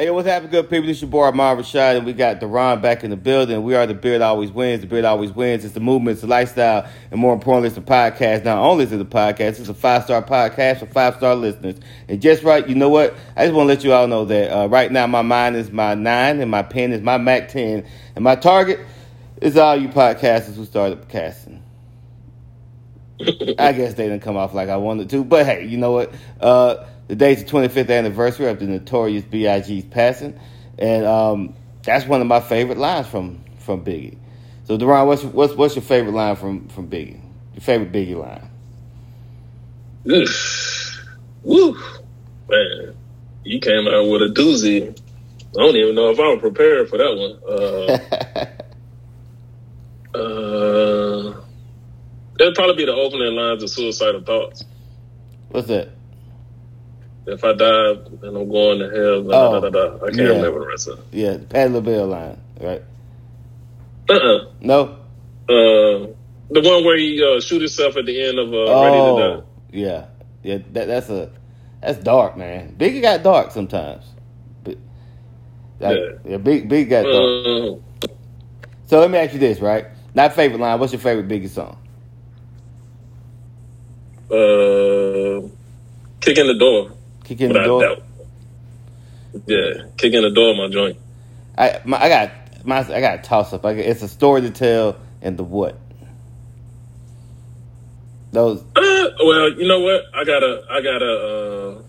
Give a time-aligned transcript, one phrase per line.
[0.00, 0.86] Hey, what's happening, good people?
[0.86, 3.62] This is your boy Armond Rashad, and we got Derron back in the building.
[3.62, 4.80] We are the Beard Always Wins.
[4.80, 5.62] The Beard Always Wins.
[5.62, 8.44] It's the movement, it's the lifestyle, and more importantly, it's the podcast.
[8.44, 11.76] Not only is it a podcast, it's a five star podcast for five star listeners.
[12.08, 13.14] And just right, you know what?
[13.36, 15.70] I just want to let you all know that uh, right now my mind is
[15.70, 18.80] my nine, and my pen is my Mac 10, and my target
[19.42, 21.62] is all you podcasters who started casting.
[23.58, 26.14] I guess they didn't come off like I wanted to, but hey, you know what?
[26.40, 30.38] Uh, the day's the 25th anniversary of the notorious B.I.G.'s passing,
[30.78, 34.16] and um, that's one of my favorite lines from from Biggie.
[34.62, 37.20] So, Derron, what's what's what's your favorite line from from Biggie?
[37.54, 38.48] Your favorite Biggie line?
[41.42, 41.76] Woo,
[42.48, 42.94] man,
[43.42, 44.96] you came out with a doozy.
[45.58, 47.40] I don't even know if I was prepared for that one.
[50.14, 51.40] Uh, uh,
[52.38, 54.64] it'd probably be the opening lines of Suicidal Thoughts.
[55.48, 55.88] What's that?
[57.26, 57.90] If I die
[58.22, 60.24] and I'm going to hell, da, oh, da, da, da, I can't yeah.
[60.24, 61.04] remember the rest of it.
[61.12, 62.82] Yeah, the Patti LaBelle line, right?
[64.08, 64.96] Uh uh No?
[65.48, 66.08] Uh,
[66.50, 69.36] the one where he uh, shoot himself at the end of uh, oh, Ready to
[69.36, 69.46] Die.
[69.72, 70.06] Yeah,
[70.42, 71.30] yeah, that, that's a
[71.80, 72.74] that's dark, man.
[72.76, 74.04] Biggie got dark sometimes.
[74.64, 74.78] But,
[75.78, 76.30] like, yeah.
[76.30, 77.14] yeah, big big got dark.
[77.14, 78.08] Uh,
[78.86, 79.86] so let me ask you this, right?
[80.14, 80.80] Not favorite line.
[80.80, 81.76] What's your favorite Biggie song?
[84.30, 85.48] Uh,
[86.20, 86.92] kick in the door.
[87.30, 87.96] Kick in the door.
[89.46, 90.98] Yeah, kick in the door, my joint.
[91.56, 92.32] I my, I got
[92.64, 93.64] my I got a toss up.
[93.64, 95.78] I got, it's a story to tell and the what.
[98.32, 98.64] Those.
[98.74, 98.82] Uh,
[99.24, 100.06] well, you know what?
[100.12, 101.82] I got a I got a uh,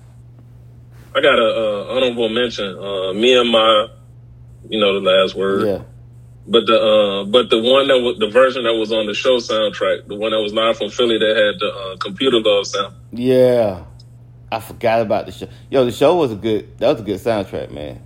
[1.16, 2.78] I got a uh, honorable mention.
[2.78, 3.88] Uh, me and my,
[4.70, 5.66] you know, the last word.
[5.66, 5.84] Yeah.
[6.46, 9.38] But the uh, but the one that was the version that was on the show
[9.38, 12.94] soundtrack, the one that was live from Philly that had the uh, computer love sound.
[13.12, 13.86] Yeah,
[14.52, 15.48] I forgot about the show.
[15.70, 16.78] Yo, the show was a good.
[16.80, 18.02] That was a good soundtrack, man.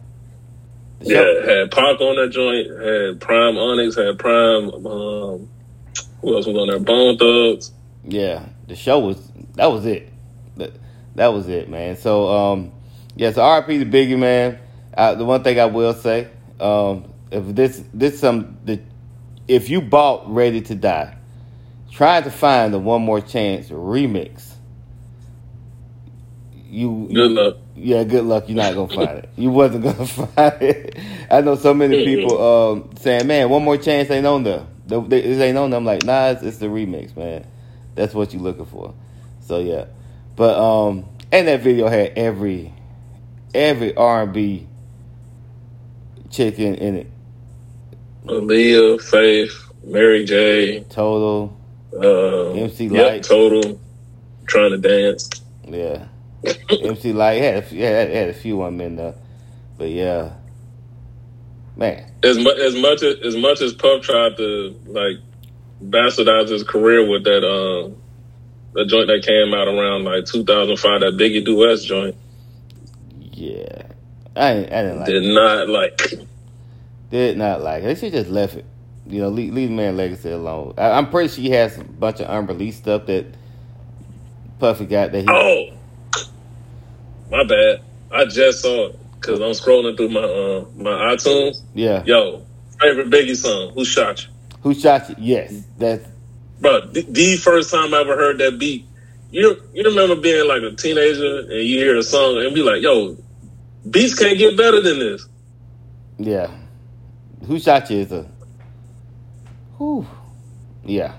[0.99, 2.69] The yeah, show, had Park on that joint.
[2.69, 3.95] Had Prime Onyx.
[3.95, 4.69] Had Prime.
[4.85, 5.49] Um,
[6.21, 6.79] who else was on there?
[6.79, 7.72] Bone Thugs.
[8.03, 9.17] Yeah, the show was.
[9.56, 10.13] That was it.
[10.57, 10.72] That,
[11.16, 11.97] that was it, man.
[11.97, 12.72] So, um,
[13.16, 13.31] yeah.
[13.31, 14.59] So, RP the Biggie, man.
[14.95, 16.27] Uh, the one thing I will say,
[16.59, 18.79] um, if this this some the,
[19.47, 21.17] if you bought Ready to Die,
[21.91, 24.54] trying to find the One More Chance remix
[26.69, 27.57] you good luck.
[27.75, 28.47] Yeah, good luck.
[28.47, 29.29] You're not gonna find it.
[29.35, 30.97] You wasn't gonna find it.
[31.29, 34.65] I know so many people um, saying, "Man, one more chance ain't on there.
[34.87, 37.45] This ain't on there." I'm like, "Nah, it's, it's the remix, man.
[37.95, 38.93] That's what you're looking for."
[39.41, 39.85] So yeah,
[40.35, 42.73] but um, and that video had every
[43.53, 44.67] every R&B
[46.29, 47.07] chicken in it.
[48.25, 51.55] Aaliyah, Faith, Mary J, Total,
[51.93, 53.79] uh, MC Lyte, yep, Total,
[54.47, 55.29] trying to dance.
[55.67, 56.07] Yeah.
[56.69, 59.16] MC Lyte had a, yeah, had a few of them in there,
[59.78, 60.33] but yeah,
[61.75, 62.11] man.
[62.23, 65.17] As much as much as, as much as Puff tried to like
[65.83, 67.89] bastardize his career with that uh,
[68.73, 72.16] the joint that came out around like 2005, that Biggie Duets joint.
[73.31, 73.83] Yeah,
[74.35, 75.07] I didn't, I didn't like.
[75.07, 75.33] Did it.
[75.33, 76.01] not like.
[77.09, 77.85] Did not like it.
[77.88, 78.66] They should just left it.
[79.07, 80.73] You know, leave, leave man legacy alone.
[80.77, 83.25] I, am pretty sure he has a bunch of unreleased stuff that
[84.59, 85.27] Puffy got that he.
[85.29, 85.75] Oh,
[87.35, 87.81] my bad.
[88.12, 91.62] I just saw it because I'm scrolling through my uh, my iTunes.
[91.73, 92.03] Yeah.
[92.06, 92.46] Yo,
[92.79, 93.73] favorite Biggie song.
[93.73, 94.29] Who shot you?
[94.62, 95.16] Who shot you?
[95.19, 96.07] Yes, that's.
[96.62, 98.85] Bro, the, the first time I ever heard that beat,
[99.31, 102.81] you you remember being like a teenager and you hear a song and be like,
[102.81, 103.18] "Yo,
[103.90, 105.28] beats can't get better than this."
[106.18, 106.50] Yeah.
[107.45, 108.25] Who shot you is a.
[109.78, 110.07] Whew.
[110.85, 111.16] Yeah.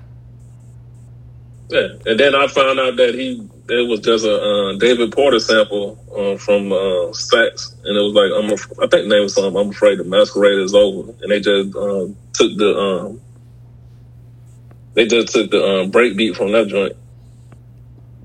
[1.68, 5.40] Yeah, and then I found out that he it was just a uh, David Porter
[5.40, 9.22] sample uh, from uh, Stax, and it was like I'm af- I think the name
[9.22, 9.56] was something.
[9.56, 13.20] I'm afraid the masquerade is over, and they just um, took the um,
[14.94, 16.94] they just took the um, break beat from that joint.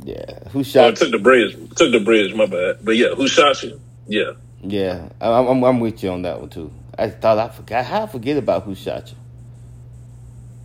[0.04, 0.92] Yeah, who shot?
[0.92, 1.56] Oh, took the bridge.
[1.76, 2.34] Took the bridge.
[2.34, 2.78] My bad.
[2.84, 3.80] But yeah, who shot you?
[4.08, 4.32] Yeah.
[4.64, 6.72] Yeah, I'm, I'm, I'm with you on that one too.
[6.98, 7.86] I thought I forgot.
[7.86, 9.18] How I forget about who shot you?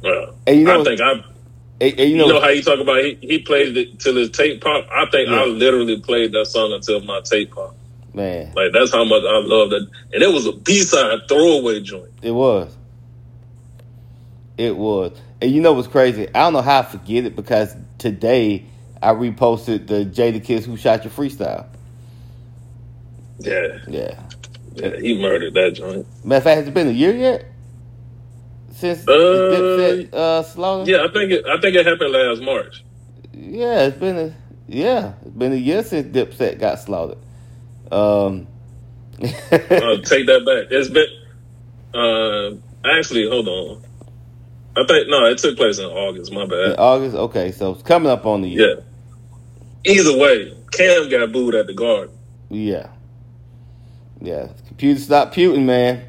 [0.03, 1.23] Well, and you know, I think I
[1.81, 4.17] and, and you, know, you, know, how you talk about he, he played it till
[4.17, 4.87] his tape pop.
[4.91, 5.43] I think yeah.
[5.43, 7.75] I literally played that song until my tape pop.
[8.15, 11.81] Man, like that's how much I love that, and it was a B side throwaway
[11.81, 12.11] joint.
[12.23, 12.75] It was.
[14.57, 15.13] It was,
[15.43, 16.27] and you know what's crazy?
[16.29, 18.65] I don't know how I forget it because today
[19.03, 21.67] I reposted the Jadakiss "Who Shot Your Freestyle."
[23.39, 24.19] Yeah, yeah,
[24.77, 24.97] yeah.
[24.97, 26.07] He murdered that joint.
[26.25, 27.45] Matter of fact, has it been a year yet?
[28.77, 30.85] Since uh, Dipset uh?
[30.85, 31.47] Yeah, I think it.
[31.47, 32.85] I think it happened last March.
[33.33, 34.35] Yeah, it's been a
[34.69, 37.19] yeah, it's been a year since Dipset got slaughtered.
[37.91, 38.47] Um,
[39.23, 39.29] uh,
[40.03, 40.71] take that back.
[40.71, 41.09] It's been
[41.95, 42.51] uh,
[42.99, 43.83] actually hold on.
[44.77, 46.31] I think no, it took place in August.
[46.33, 46.73] My bad.
[46.73, 48.77] In August, okay, so it's coming up on the year.
[49.85, 49.93] Yeah.
[49.93, 52.11] Either way, Cam got booed at the guard.
[52.51, 52.91] Yeah.
[54.21, 54.49] Yeah.
[54.67, 56.05] Computer stopped puting, man.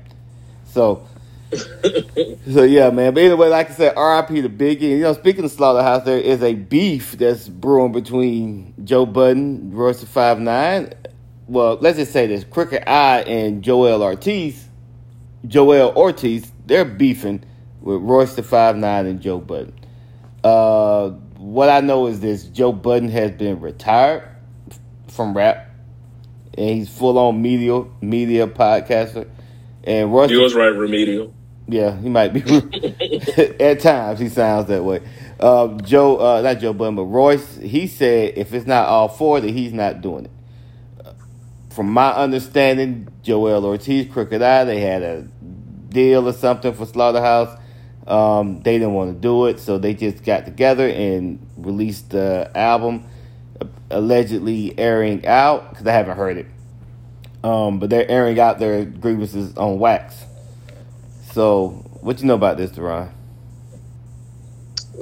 [0.66, 1.08] So
[1.54, 3.14] so yeah, man.
[3.14, 4.42] But anyway, like I said, R.I.P.
[4.42, 4.82] to Biggie.
[4.82, 10.04] You know, speaking of Slaughterhouse, there is a beef that's brewing between Joe Budden, Royce
[10.04, 10.94] Five Nine.
[11.48, 14.68] Well, let's just say this: Crooked I and Joell Ortiz,
[15.46, 17.44] Joell Ortiz, they're beefing
[17.82, 19.74] with Royce the Five Nine and Joe Budden.
[20.44, 24.28] Uh, what I know is this: Joe Budden has been retired
[25.08, 25.70] from rap,
[26.58, 29.30] and he's full on media media podcaster.
[29.86, 31.34] And Royce, was right, remedial.
[31.68, 32.42] Yeah, he might be.
[33.60, 35.02] At times, he sounds that way.
[35.40, 39.42] Uh, Joe, uh, not Joe Budden, but Royce, he said if it's not all four,
[39.42, 40.32] that he's not doing it.
[41.70, 45.22] From my understanding, Joell Ortiz, Crooked I, they had a
[45.90, 47.60] deal or something for Slaughterhouse.
[48.08, 52.50] Um, they didn't want to do it, so they just got together and released the
[52.56, 53.06] album,
[53.92, 56.48] allegedly airing out because I haven't heard it.
[57.44, 60.27] Um, but they're airing out their grievances on wax.
[61.38, 61.68] So,
[62.02, 63.12] what you know about this, Derron?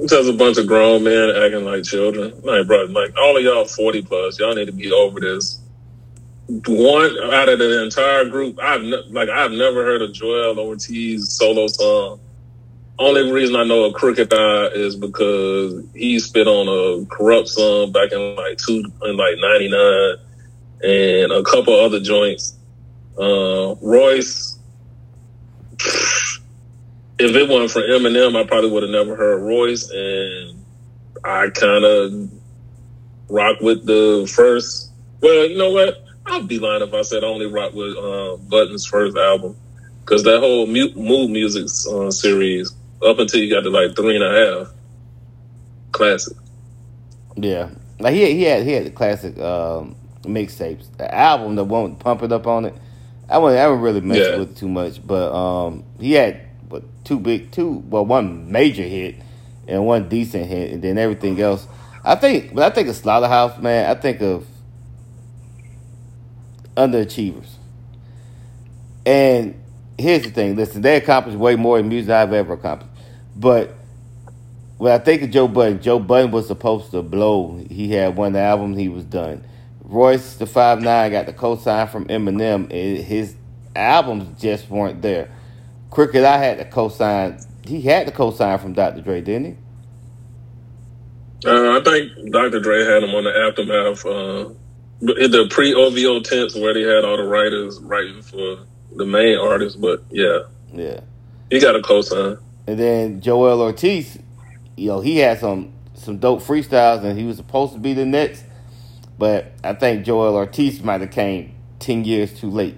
[0.06, 2.30] Just a bunch of grown men acting like children.
[2.42, 5.58] Like, bro, like all of y'all forty plus, y'all need to be over this.
[6.66, 11.32] One out of the entire group, I've ne- like I've never heard a Joell Ortiz
[11.32, 12.20] solo song.
[12.98, 17.92] Only reason I know a Crooked I is because he spit on a Kurupt song
[17.92, 20.16] back in like two in like ninety nine,
[20.84, 22.58] and a couple other joints.
[23.18, 24.55] Uh, Royce
[27.18, 30.64] if it wasn't for Eminem, I probably would have never heard Royce, and
[31.24, 32.30] I kind of
[33.28, 34.90] rock with the first.
[35.20, 36.04] Well, you know what?
[36.26, 39.56] I'd be lying if I said I only rock with uh, Budden's first album
[40.00, 42.72] because that whole mu- Mood Muzik uh, series
[43.04, 44.74] up until you got to like three and a half,
[45.92, 46.36] classic.
[47.36, 50.86] Yeah, like he he had he had the classic um, mixtapes.
[50.96, 52.74] The album, the one pump it up on it.
[53.28, 54.36] I wouldn't, I wouldn't really mess yeah.
[54.36, 59.16] with too much, but um, he had but two big, two well, one major hit
[59.68, 61.66] and one decent hit, and then everything else.
[62.04, 63.90] I think, but I think of Slaughterhouse, man.
[63.90, 64.46] I think of
[66.76, 67.48] underachievers.
[69.04, 69.60] And
[69.98, 72.92] here's the thing: listen, they accomplished way more in music I've ever accomplished.
[73.34, 73.74] But
[74.78, 77.64] when I think of Joe Budden, Joe Budden was supposed to blow.
[77.70, 79.44] He had one album, he was done.
[79.82, 82.70] Royce the Five Nine got the co-sign from Eminem.
[82.70, 83.36] His
[83.74, 85.30] albums just weren't there.
[85.96, 87.40] Crooked I had to co-sign.
[87.64, 89.00] He had to co-sign from Dr.
[89.00, 89.56] Dre, didn't
[91.42, 91.48] he?
[91.48, 92.60] Uh, I think Dr.
[92.60, 94.50] Dre had him on the aftermath, uh,
[95.14, 98.58] in the pre OVO tense where they had all the writers writing for
[98.94, 99.80] the main artist.
[99.80, 100.40] But yeah,
[100.74, 101.00] yeah,
[101.50, 102.36] he got a co-sign.
[102.66, 104.18] And then Joell Ortiz,
[104.76, 108.04] you know, he had some some dope freestyles, and he was supposed to be the
[108.04, 108.44] next
[109.18, 112.76] but I think Joell Ortiz might have came ten years too late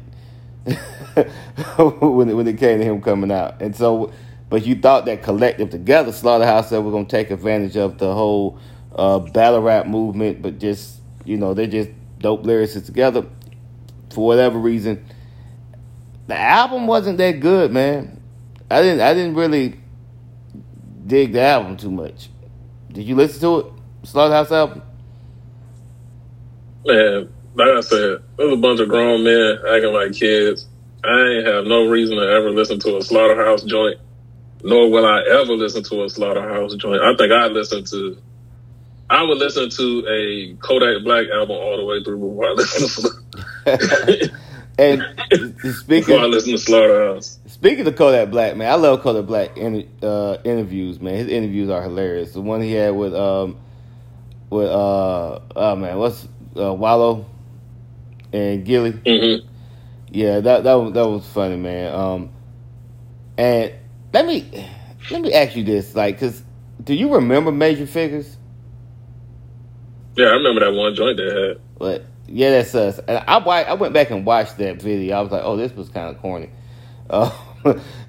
[1.76, 3.60] when it, when it came to him coming out.
[3.62, 4.12] And so,
[4.50, 8.58] but you thought that collective together, Slaughterhouse said we're gonna take advantage of the whole
[8.94, 13.26] uh, battle rap movement, but just you know they're just dope lyricists together
[14.10, 15.04] for whatever reason.
[16.26, 18.20] The album wasn't that good, man.
[18.70, 19.80] I didn't I didn't really
[21.06, 22.28] dig the album too much.
[22.92, 23.72] Did you listen to it?
[24.04, 24.82] Slaughterhouse album?
[26.84, 30.66] Man, like I said, there's a bunch of grown men acting like kids.
[31.04, 33.98] I ain't have no reason to ever listen to a slaughterhouse joint,
[34.62, 37.02] nor will I ever listen to a slaughterhouse joint.
[37.02, 38.16] I think I listen to,
[39.10, 43.12] I would listen to a Kodak Black album all the way through before I listen
[43.66, 44.30] to.
[44.78, 45.04] and
[45.74, 47.40] speaking, before I listen to Slaughterhouse.
[47.46, 51.00] Speaking of Kodak Black, man, I love Kodak Black in, uh, interviews.
[51.00, 52.32] Man, his interviews are hilarious.
[52.32, 53.58] The one he had with um,
[54.48, 57.26] with uh, oh man, what's uh, Wallo
[58.32, 58.92] and Gillie.
[58.92, 59.46] Mm-hmm.
[60.10, 61.94] Yeah, that that was, that was funny, man.
[61.94, 62.30] Um,
[63.36, 63.72] and
[64.12, 64.68] let me
[65.10, 66.42] let me ask you this, like, cause
[66.82, 68.36] do you remember Major Figgas?
[70.16, 71.60] Yeah, I remember that one joint they had.
[71.78, 72.98] But yeah, that's us.
[73.00, 75.16] And I I went back and watched that video.
[75.16, 76.50] I was like, oh, this was kind of corny.
[77.10, 77.32] Uh,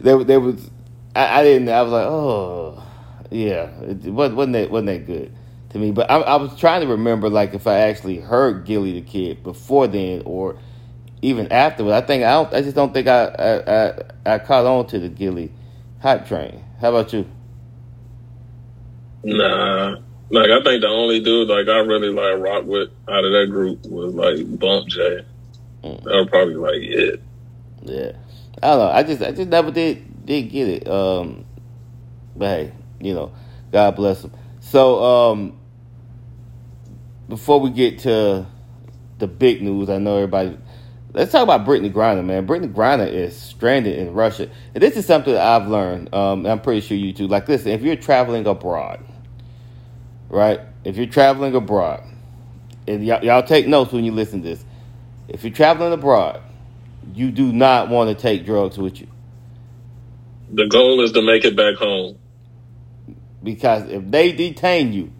[0.01, 0.69] there there was
[1.15, 1.69] I, I, didn't.
[1.69, 2.83] I was like, oh,
[3.31, 5.33] yeah, it wasn't that wasn't that good
[5.69, 5.91] to me.
[5.91, 9.43] But I, I, was trying to remember, like, if I actually heard Gillie the Kid
[9.43, 10.57] before then or
[11.21, 11.93] even afterwards.
[11.93, 12.53] I think I don't.
[12.53, 13.93] I just don't think I I, I,
[14.35, 15.51] I caught on to the Gillie
[16.01, 16.63] hype train.
[16.79, 17.25] How about you?
[19.23, 19.97] Nah,
[20.29, 23.47] like I think the only dude like I really like rock with out of that
[23.49, 25.25] group was like Bump J.
[25.83, 26.03] Mm.
[26.03, 27.21] That was probably like it.
[27.83, 28.11] Yeah,
[28.63, 28.91] I don't know.
[28.91, 30.87] I just I just never did did get it.
[30.87, 31.45] Um,
[32.35, 32.71] but hey,
[33.01, 33.33] you know,
[33.71, 34.31] God bless him.
[34.61, 35.58] So um,
[37.29, 38.47] before we get to
[39.19, 40.57] the big news, I know everybody.
[41.13, 42.47] Let's talk about Brittney Griner, man.
[42.47, 46.13] Brittney Griner is stranded in Russia, and this is something that I've learned.
[46.13, 47.27] Um, I'm pretty sure you too.
[47.27, 49.03] Like, listen, if you're traveling abroad,
[50.29, 50.61] right?
[50.85, 52.03] If you're traveling abroad,
[52.87, 54.65] and y- y'all take notes when you listen to this.
[55.27, 56.41] If you're traveling abroad,
[57.13, 59.07] you do not want to take drugs with you.
[60.49, 62.19] The goal is to make it back home.
[63.43, 65.13] Because if they detain you,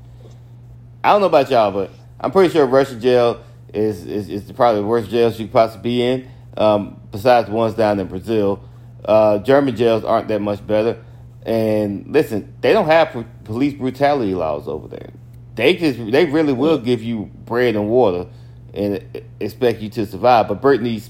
[1.03, 4.81] I don't know about y'all, but I'm pretty sure Russian jail is is, is probably
[4.81, 6.29] the worst jails you could possibly be in.
[6.57, 8.61] Um, besides the ones down in Brazil,
[9.05, 11.03] uh, German jails aren't that much better.
[11.45, 15.11] And listen, they don't have police brutality laws over there.
[15.55, 18.27] They just they really will give you bread and water
[18.73, 20.47] and expect you to survive.
[20.47, 21.09] But Brittney's,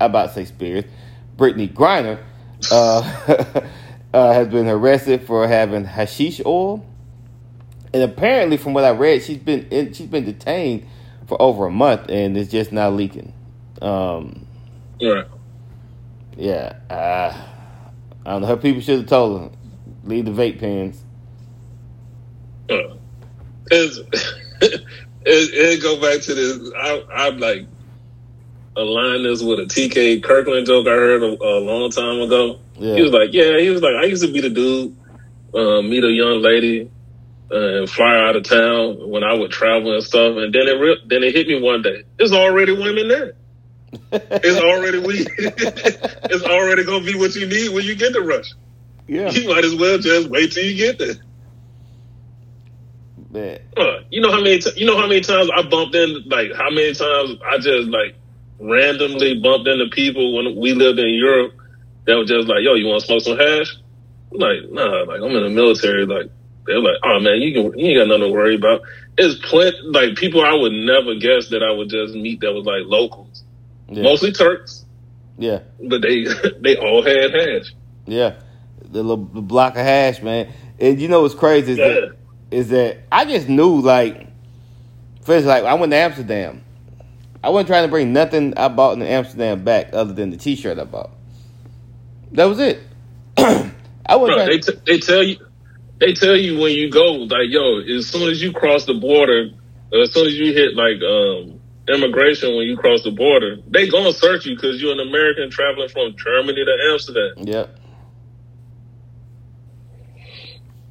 [0.00, 0.84] I about to say Spears,
[1.36, 2.22] Brittney Griner,
[2.70, 3.02] uh,
[4.14, 6.84] uh, has been arrested for having hashish oil,
[7.94, 10.86] and apparently, from what I read, she's been in, she's been detained
[11.26, 13.32] for over a month, and it's just not leaking.
[13.80, 14.46] Um,
[14.98, 15.24] yeah,
[16.36, 16.76] yeah.
[16.90, 17.36] Uh,
[18.24, 18.48] I don't know.
[18.48, 19.50] Her people should have told her
[20.04, 21.02] leave the vape pens.
[22.70, 22.96] Uh,
[23.70, 24.84] it,
[25.24, 26.72] it go back to this.
[26.76, 27.66] I, I'm like
[28.76, 32.58] align this with a TK Kirkland joke I heard a, a long time ago.
[32.78, 32.96] Yeah.
[32.96, 34.96] He was like, "Yeah, he was like, I used to be the dude,
[35.54, 36.90] uh, meet a young lady,
[37.52, 40.80] uh, and fly out of town when I would travel and stuff, and then it
[40.80, 42.04] re- then it hit me one day.
[42.16, 43.34] There's already women there.
[44.12, 45.26] it's already we.
[45.38, 48.54] it's already gonna be what you need when you get to Russia.
[49.06, 51.14] Yeah, you might as well just wait till you get there.
[53.30, 53.60] Man.
[53.76, 56.52] Uh, you know how many t- you know how many times I bumped in like
[56.54, 58.16] how many times I just like
[58.58, 61.52] randomly bumped into people when we lived in Europe
[62.06, 63.76] that was just like, yo, you want to smoke some hash?
[64.32, 66.06] I'm like, nah, like I'm in the military.
[66.06, 66.30] Like
[66.66, 68.82] they're like, oh man, you can you ain't got nothing to worry about.
[69.18, 72.64] It's plenty like people I would never guess that I would just meet that was
[72.64, 73.42] like locals,
[73.88, 74.02] yeah.
[74.02, 74.84] mostly Turks.
[75.38, 76.26] Yeah, but they
[76.60, 77.74] they all had hash.
[78.06, 78.34] Yeah,
[78.80, 80.52] the little the block of hash, man.
[80.78, 81.88] And you know what's crazy is yeah.
[81.88, 82.16] that
[82.50, 84.28] is that I just knew like,
[85.22, 86.64] first like I went to Amsterdam.
[87.44, 90.78] I wasn't trying to bring nothing I bought in Amsterdam back other than the T-shirt
[90.78, 91.10] I bought.
[92.30, 92.80] That was it.
[93.36, 94.36] I wasn't.
[94.36, 95.41] Bro, they, t- they tell you
[96.02, 99.50] they tell you when you go like yo as soon as you cross the border
[100.02, 104.12] as soon as you hit like um, immigration when you cross the border they gonna
[104.12, 107.34] search you because you're an american traveling from germany to amsterdam.
[107.38, 107.78] Yep.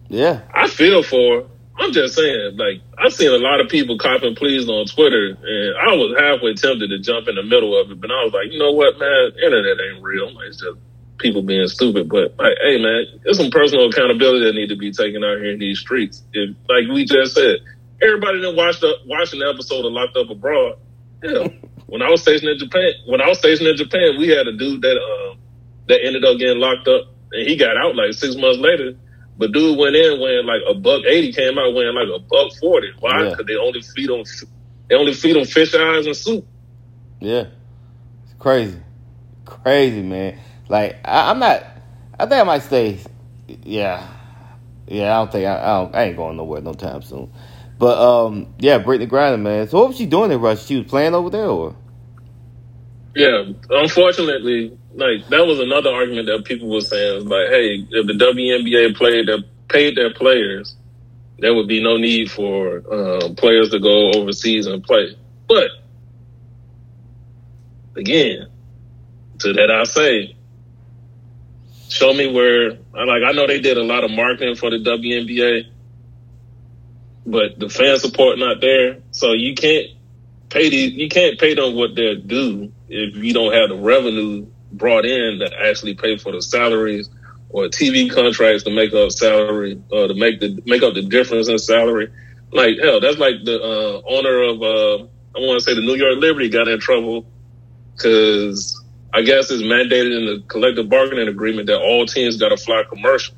[0.08, 0.42] Yeah.
[0.54, 1.48] I feel for
[1.80, 5.76] I'm just saying, like, I've seen a lot of people copping pleas on Twitter, and
[5.80, 8.52] I was halfway tempted to jump in the middle of it, but I was like,
[8.52, 10.30] you know what, man, internet ain't real.
[10.46, 10.78] It's just
[11.22, 12.10] people being stupid.
[12.10, 15.52] But like, hey, man, there's some personal accountability that need to be taken out here
[15.52, 16.24] in these streets.
[16.34, 17.60] If, like we just said,
[18.02, 20.78] everybody that watched the watching the episode of Locked Up Abroad.
[21.24, 21.48] Yeah,
[21.86, 24.58] when I was stationed in Japan, when I was stationed in Japan, we had a
[24.58, 25.38] dude that um,
[25.88, 28.98] that ended up getting locked up, and he got out like six months later.
[29.38, 32.52] But dude went in weighing like a buck eighty, came out weighing like a buck
[32.60, 32.92] forty.
[33.00, 33.30] Why?
[33.30, 33.46] Because yeah.
[33.48, 34.24] they only feed on
[34.90, 36.46] they only feed on fish eyes and soup.
[37.20, 37.46] Yeah,
[38.24, 38.80] it's crazy,
[39.46, 40.40] crazy man.
[40.72, 41.66] Like I, am not.
[42.18, 42.98] I think I might stay.
[43.46, 44.08] Yeah,
[44.88, 45.14] yeah.
[45.14, 47.30] I don't think I, I, don't, I ain't going nowhere no time soon.
[47.78, 49.68] But um, yeah, Brittney Griner, man.
[49.68, 50.66] So what was she doing in Russia?
[50.66, 51.76] She was playing over there, or?
[53.16, 58.14] Yeah, unfortunately, like that was another argument that people were saying, like, hey, if the
[58.14, 60.78] WNBA played their paid their players,
[61.40, 65.18] there would be no need for uh, players to go overseas and play.
[65.50, 65.68] But
[67.98, 68.48] again,
[69.40, 70.38] to that I say,
[72.02, 75.68] show me where like I know they did a lot of marketing for the WNBA,
[77.28, 78.98] but the fan support not there.
[79.12, 79.88] So you can't
[80.50, 84.48] pay these you can't pay them what they're due if you don't have the revenue
[84.72, 87.08] brought in to actually pay for the salaries
[87.50, 91.50] or TV contracts to make up salary or to make the make up the difference
[91.50, 92.12] in salary.
[92.52, 95.04] Like hell, that's like the uh, owner of uh,
[95.36, 97.28] I want to say the New York Liberty got in trouble
[97.96, 98.81] because
[99.14, 102.84] I guess it's mandated in the collective bargaining agreement that all teams got to fly
[102.88, 103.36] commercial.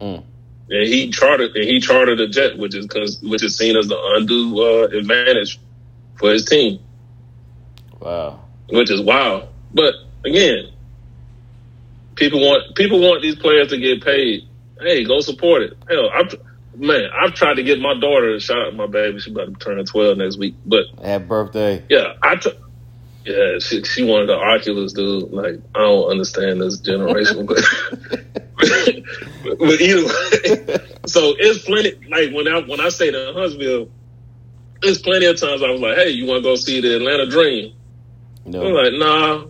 [0.00, 0.24] Mm.
[0.68, 3.88] And he chartered and he chartered a jet, which is cause, which is seen as
[3.88, 5.60] the undue uh, advantage
[6.16, 6.80] for his team.
[8.00, 9.48] Wow, which is wild.
[9.72, 9.94] But
[10.24, 10.72] again,
[12.14, 14.48] people want people want these players to get paid.
[14.80, 15.76] Hey, go support it.
[15.88, 16.34] Hell, I've,
[16.74, 19.20] man, I've tried to get my daughter a shot at my baby.
[19.20, 20.54] She's about to turn twelve next week.
[20.66, 21.84] But happy birthday.
[21.88, 22.36] Yeah, I.
[22.36, 22.52] T-
[23.24, 25.30] Yeah, she she wanted the Oculus, dude.
[25.30, 27.56] Like, I don't understand this generation, but
[28.56, 31.94] but either way, so it's plenty.
[32.08, 33.88] Like when I when I say to Huntsville,
[34.80, 37.28] there's plenty of times I was like, "Hey, you want to go see the Atlanta
[37.30, 37.74] Dream?"
[38.44, 38.66] No.
[38.66, 39.46] I'm like, "Nah."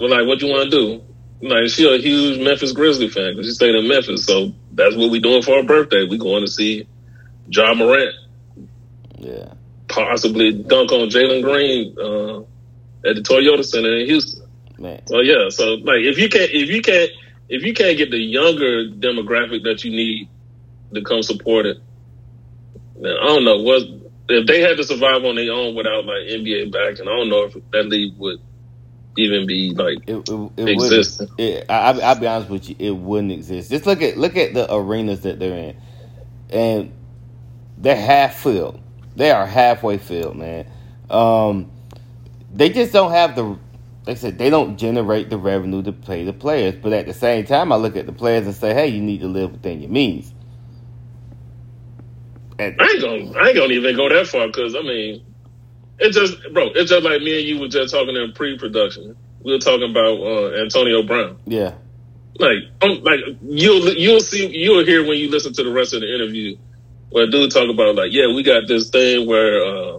[0.00, 1.02] Well, like, what you want to do?
[1.42, 5.10] Like, she a huge Memphis Grizzly fan because she stayed in Memphis, so that's what
[5.10, 6.06] we doing for our birthday.
[6.08, 6.86] We going to see
[7.48, 8.14] Ja Morant
[9.18, 9.54] Yeah.
[9.98, 12.38] Possibly dunk on Jalen Green uh,
[13.08, 14.46] at the Toyota Center in Houston.
[14.78, 15.04] Man.
[15.06, 17.10] So yeah, so like if you can't if you can't
[17.48, 20.28] if you can't get the younger demographic that you need
[20.94, 21.78] to come support it,
[23.00, 23.82] then I don't know what
[24.28, 27.08] if they had to survive on their own without like NBA backing.
[27.08, 28.40] I don't know if that league would
[29.16, 31.28] even be like It, it, it Existing.
[31.38, 32.76] It, I, I'll, I'll be honest with you.
[32.78, 33.70] It wouldn't exist.
[33.70, 35.76] Just look at look at the arenas that they're in,
[36.50, 36.92] and
[37.78, 38.80] they're half filled.
[39.18, 40.70] They are halfway filled, man.
[41.10, 41.72] Um,
[42.54, 43.58] they just don't have the.
[44.06, 46.76] Like I said, they don't generate the revenue to pay the players.
[46.76, 49.20] But at the same time, I look at the players and say, "Hey, you need
[49.20, 50.32] to live within your means."
[52.60, 55.24] And I ain't gonna I ain't gonna even go that far because I mean
[55.98, 59.16] it just bro it's just like me and you were just talking in pre-production.
[59.44, 61.38] We were talking about uh, Antonio Brown.
[61.44, 61.74] yeah,
[62.38, 66.02] like um, like you'll you'll see you'll hear when you listen to the rest of
[66.02, 66.56] the interview
[67.10, 69.98] where dude talk about like yeah we got this thing where uh,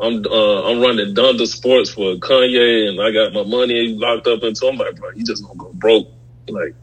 [0.00, 4.42] I'm uh, I'm running Donda Sports for Kanye and I got my money locked up
[4.42, 6.08] into I'm like bro you just gonna go broke
[6.48, 6.74] like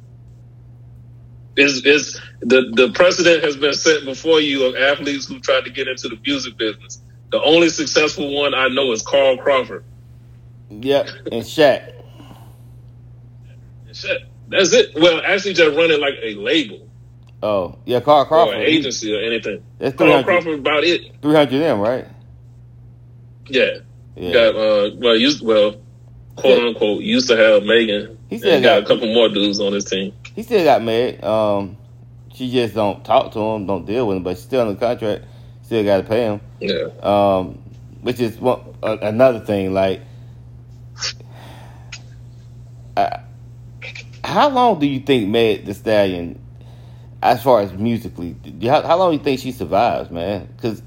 [1.57, 5.69] it's, it's the the precedent has been set before you of athletes who tried to
[5.69, 7.01] get into the music business.
[7.31, 9.85] The only successful one I know is Carl Crawford.
[10.69, 11.93] yep, and Shaq.
[13.93, 14.93] Shit, that's it.
[14.95, 16.84] Well, actually, just running like a label
[17.45, 18.55] Oh, yeah, Carl Crawford.
[18.55, 19.63] or agency or anything.
[19.77, 21.01] That's Carl 300 Crawford about it.
[21.21, 22.07] Three hundred M, right?
[23.47, 23.77] Yeah.
[24.15, 24.33] Yeah.
[24.33, 25.75] Got uh well used well
[26.37, 28.17] quote unquote used to have Megan.
[28.29, 30.11] He said got that- a couple more dudes on his team.
[30.35, 31.23] He still got married.
[31.23, 31.77] Um,
[32.33, 34.79] she just don't talk to him, don't deal with him, but she's still in the
[34.79, 35.25] contract.
[35.61, 36.41] Still got to pay him.
[36.59, 36.87] Yeah.
[37.03, 37.59] Um,
[38.01, 39.73] which is one, uh, another thing.
[39.73, 40.01] Like,
[42.97, 43.17] uh,
[44.23, 46.39] how long do you think Meg the Stallion,
[47.25, 50.47] as far as musically, how, how long do you think she survives, man?
[50.55, 50.81] Because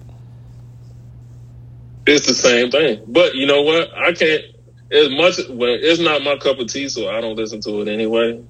[2.07, 3.03] It's the same thing.
[3.09, 3.91] But you know what?
[3.97, 4.45] I can't
[4.91, 7.89] as much well, it's not my cup of tea, so I don't listen to it
[7.89, 8.41] anyway.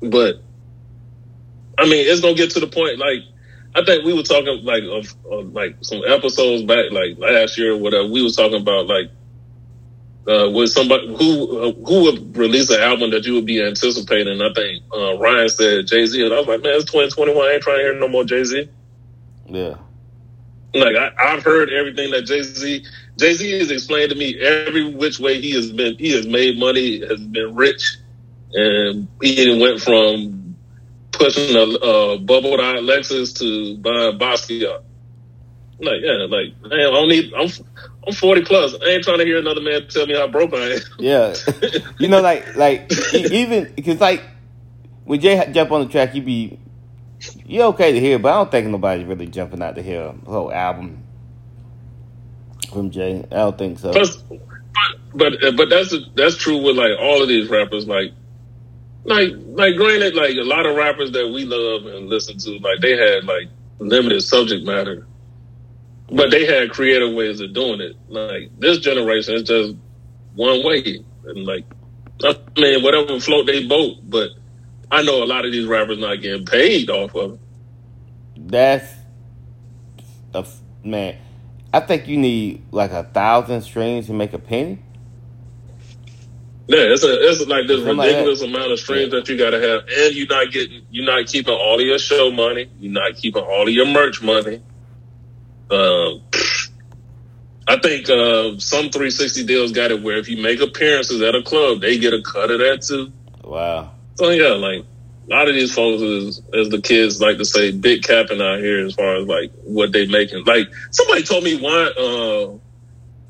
[0.00, 0.36] But
[1.78, 2.98] I mean, it's gonna get to the point.
[2.98, 3.20] Like
[3.74, 7.72] I think we were talking like of, of like some episodes back, like last year
[7.72, 8.06] or whatever.
[8.08, 9.10] We was talking about like
[10.28, 14.40] uh, with somebody who uh, who would release an album that you would be anticipating.
[14.40, 17.34] I think uh, Ryan said Jay Z, and I was like, man, it's twenty twenty
[17.34, 17.46] one.
[17.46, 18.68] I ain't trying to hear no more Jay Z.
[19.46, 19.76] yeah,
[20.74, 22.84] Like I, I've heard everything that Jay Z
[23.18, 25.96] Jay Z has explained to me every which way he has been.
[25.98, 27.98] He has made money, has been rich,
[28.52, 30.56] and he went from
[31.12, 34.78] pushing a, a bubbled out Lexus to buying Basquiat.
[35.80, 37.32] Like yeah, like man, I don't need.
[37.36, 37.48] I'm
[38.06, 38.74] I'm 40 plus.
[38.82, 40.80] I ain't trying to hear another man tell me how broke I am.
[40.98, 41.34] yeah.
[41.98, 44.22] you know, like like even because like
[45.04, 46.58] when Jay jump on the track, you be
[47.46, 50.30] you okay to hear, but I don't think nobody's really jumping out to hear a
[50.30, 51.04] whole album
[52.72, 53.24] from Jay.
[53.30, 53.92] I don't think so.
[53.92, 54.42] Plus, but
[55.14, 57.86] but but that's that's true with like all of these rappers.
[57.86, 58.12] Like
[59.04, 62.80] like like granted, like a lot of rappers that we love and listen to, like
[62.80, 65.06] they had like limited subject matter,
[66.12, 67.96] but they had creative ways of doing it.
[68.08, 69.74] Like this generation is just
[70.34, 71.64] one way, and like
[72.22, 73.98] I mean, whatever float they boat.
[74.04, 74.30] But
[74.90, 77.40] I know a lot of these rappers not getting paid off of it.
[78.36, 78.92] That's
[80.34, 81.16] a f- man.
[81.72, 84.78] I think you need like a thousand streams to make a penny.
[86.68, 89.60] Yeah, it's a it's like this Something like ridiculous amount of streams that you gotta
[89.60, 93.16] have, and you're not getting, you're not keeping all of your show money, you're not
[93.16, 94.62] keeping all of your merch money.
[95.72, 96.22] Um,
[97.66, 101.42] I think uh, some 360 deals got it where if you make appearances at a
[101.42, 103.12] club, they get a cut of that too.
[103.44, 103.92] Wow.
[104.16, 104.84] So yeah, like
[105.26, 108.58] a lot of these folks is, as the kids like to say, big capping out
[108.58, 110.44] here as far as like what they making.
[110.44, 112.58] Like somebody told me why uh,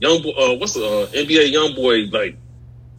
[0.01, 2.37] young uh, what's the uh, NBA young boy like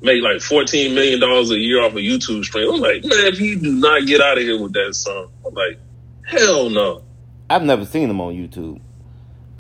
[0.02, 2.72] make like fourteen million dollars a year off a YouTube stream.
[2.72, 5.54] I'm like, man, if you do not get out of here with that song, I'm
[5.54, 5.80] like,
[6.26, 7.04] hell no.
[7.50, 8.80] I've never seen them on YouTube.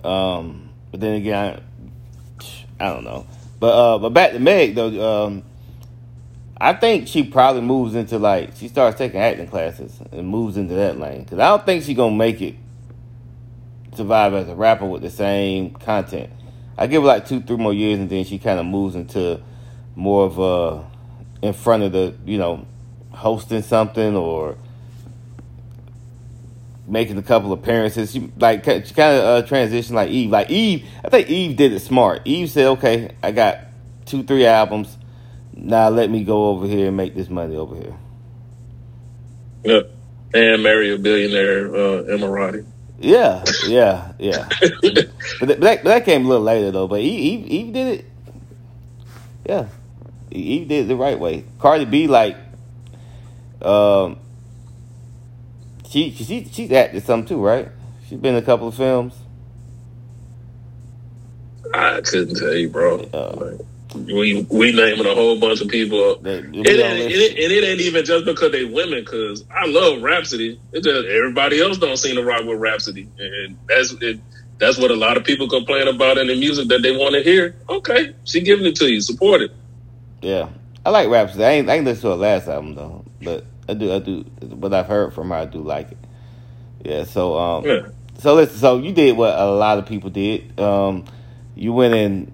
[0.03, 1.61] Um, but then again,
[2.79, 3.27] I, I don't know.
[3.59, 5.25] But uh, but back to Meg though.
[5.25, 5.43] Um,
[6.59, 10.73] I think she probably moves into like she starts taking acting classes and moves into
[10.75, 12.55] that lane because I don't think she's gonna make it
[13.95, 16.31] survive as a rapper with the same content.
[16.77, 19.41] I give her like two, three more years, and then she kind of moves into
[19.95, 20.85] more of a
[21.45, 22.65] in front of the, you know,
[23.11, 24.57] hosting something or
[26.88, 28.12] making a couple of appearances.
[28.12, 30.30] She like she kind of uh, transitioned like Eve.
[30.30, 32.22] Like Eve, I think Eve did it smart.
[32.26, 33.60] Eve said, "Okay, I got
[34.06, 34.98] two, three albums.
[35.54, 37.96] Now let me go over here and make this money over here."
[39.63, 39.82] Yeah,
[40.34, 42.65] and marry a billionaire uh, Emirati.
[43.00, 44.48] Yeah, yeah, yeah.
[45.39, 46.88] but, that, but that came a little later though.
[46.88, 48.06] But Eve, Eve, Eve did it.
[49.46, 49.67] Yeah,
[50.32, 51.46] Eve did it the right way.
[51.60, 52.38] Cardi B like,
[53.62, 54.19] um,
[55.93, 57.69] she she she's acted some too, right?
[58.08, 59.13] She's been in a couple of films.
[61.71, 63.01] I couldn't tell you, bro.
[63.13, 63.60] Uh, like,
[64.08, 66.15] we we naming a whole bunch of people.
[66.25, 69.03] It, and it ain't even just because they women.
[69.03, 70.60] Because I love Rapsody.
[70.71, 74.19] It just everybody else don't seem to rock with Rapsody, and that's it.
[74.58, 77.21] That's what a lot of people complain about in the music that they want to
[77.21, 77.56] hear.
[77.69, 78.99] Okay, she giving it to you.
[78.99, 79.51] Support it.
[80.23, 80.49] Yeah,
[80.84, 81.43] I like Rapsody.
[81.43, 84.21] I ain't I ain't listened to her last album though, but I do I do.
[84.41, 85.97] What I've heard from her, I do like it.
[86.84, 87.04] Yeah.
[87.06, 87.65] So um.
[87.65, 87.88] Yeah.
[88.19, 88.58] So listen.
[88.58, 90.60] So you did what a lot of people did.
[90.60, 91.06] Um,
[91.56, 92.32] you went and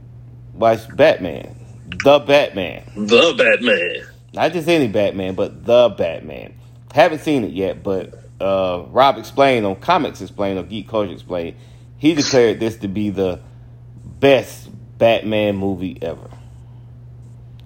[0.54, 1.56] watched Batman,
[2.04, 4.08] the Batman, the Batman.
[4.34, 6.56] Not just any Batman, but the Batman.
[6.94, 11.58] Haven't seen it yet, but uh, Rob explained on Comics Explained on Geek Culture Explained,
[11.98, 13.42] he declared this to be the
[14.20, 16.30] best Batman movie ever.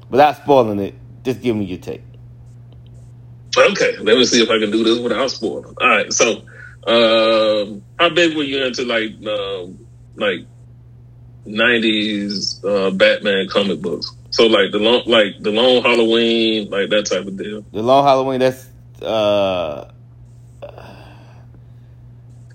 [0.10, 2.02] Without spoiling it, just give me your take.
[3.56, 5.76] Okay, let me see if I can do this without spoiling.
[5.80, 6.44] All right, so
[6.88, 9.78] um, how big were you into like um,
[10.16, 10.46] like
[11.46, 14.12] nineties uh, Batman comic books?
[14.32, 17.64] So like the long like the long Halloween, like that type of deal.
[17.72, 18.68] The long Halloween, that's
[19.02, 19.92] uh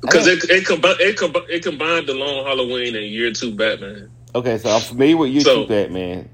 [0.01, 4.11] because it it, combi- it, combi- it combined the long Halloween and year two Batman.
[4.35, 6.29] Okay, so I'm familiar with year so, two Batman.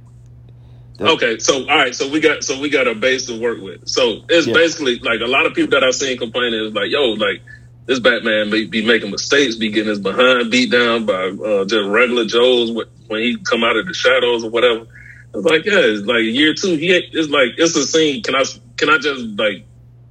[1.01, 3.89] Okay, so all right, so we got so we got a base to work with.
[3.89, 4.55] So it's yeah.
[4.55, 7.43] basically like a lot of people that I've seen complaining is like, yo, like
[7.87, 11.89] this Batman may be making mistakes, be getting his behind beat down by uh, just
[11.89, 14.87] regular Joes when he come out of the shadows or whatever.
[15.35, 16.77] It's like, yeah, it's like year two.
[16.77, 18.23] He it's like it's a scene.
[18.23, 18.45] Can I
[18.77, 19.67] can I just like?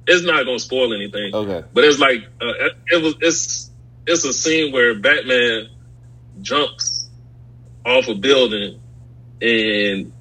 [0.06, 1.34] It's not gonna spoil anything.
[1.34, 2.52] Okay, but it's like uh,
[2.88, 3.70] it was it's
[4.06, 5.70] it's a scene where Batman
[6.42, 7.08] jumps
[7.86, 8.80] off a building
[9.40, 10.12] and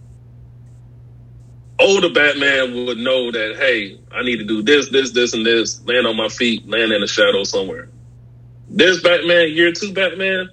[1.79, 5.86] older Batman would know that, hey, I need to do this, this, this, and this,
[5.86, 7.89] land on my feet, land in the shadow somewhere.
[8.69, 10.49] This Batman, year two Batman,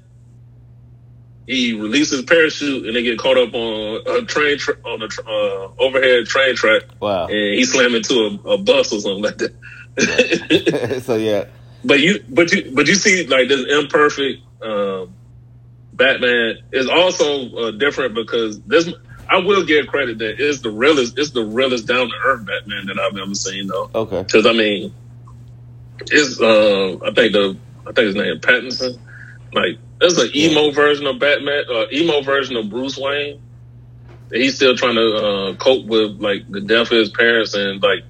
[1.46, 5.24] he releases parachute and they get caught up on a train tra- on a tra-
[5.24, 6.82] uh, overhead train track.
[7.00, 7.26] Wow!
[7.26, 11.02] And he slammed into a, a bus or something like that.
[11.04, 11.46] so yeah,
[11.84, 15.12] but you but you but you see like this imperfect um,
[15.92, 18.92] Batman is also uh, different because this
[19.30, 22.86] I will give credit that it's the realest, it's the realest down to earth Batman
[22.86, 23.88] that I've ever seen though.
[23.94, 24.22] Okay.
[24.24, 24.92] Because I mean,
[26.00, 28.98] it's uh, I think the I think his name Pattinson.
[29.52, 33.40] Like there's an emo version of Batman, uh, emo version of Bruce Wayne.
[34.32, 38.00] He's still trying to uh, cope with like the death of his parents and like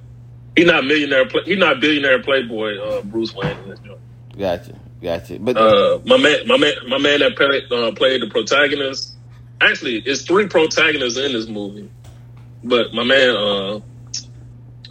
[0.57, 1.29] he's not millionaire.
[1.29, 4.01] Play, he's not billionaire playboy uh, Bruce Wayne in this joint.
[4.39, 5.39] Gotcha, gotcha.
[5.39, 9.17] But uh, my man, my man, my man that played, uh, played the protagonist
[9.61, 11.91] actually it's three protagonists in this movie,
[12.63, 13.81] but my man uh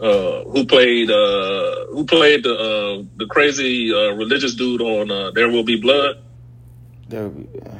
[0.01, 5.31] uh who played uh who played the uh the crazy uh religious dude on uh
[5.31, 6.17] There Will Be Blood.
[7.07, 7.75] There will be uh,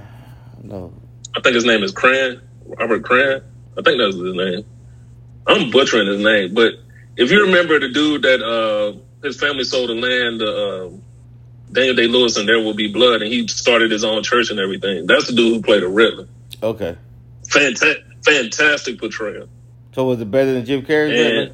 [0.63, 0.93] no.
[1.35, 2.41] I think his name is Cran,
[2.79, 3.41] Robert Cran.
[3.77, 4.65] I think that's his name.
[5.47, 6.73] I'm butchering his name, but
[7.17, 10.89] if you remember the dude that uh his family sold the land uh
[11.71, 14.59] Daniel Day Lewis and There Will Be Blood and he started his own church and
[14.59, 15.05] everything.
[15.05, 16.27] That's the dude who played the Riddler.
[16.61, 16.97] Okay.
[17.49, 19.47] Fantastic, fantastic portrayal.
[19.93, 21.53] So was it better than Jim Carrey?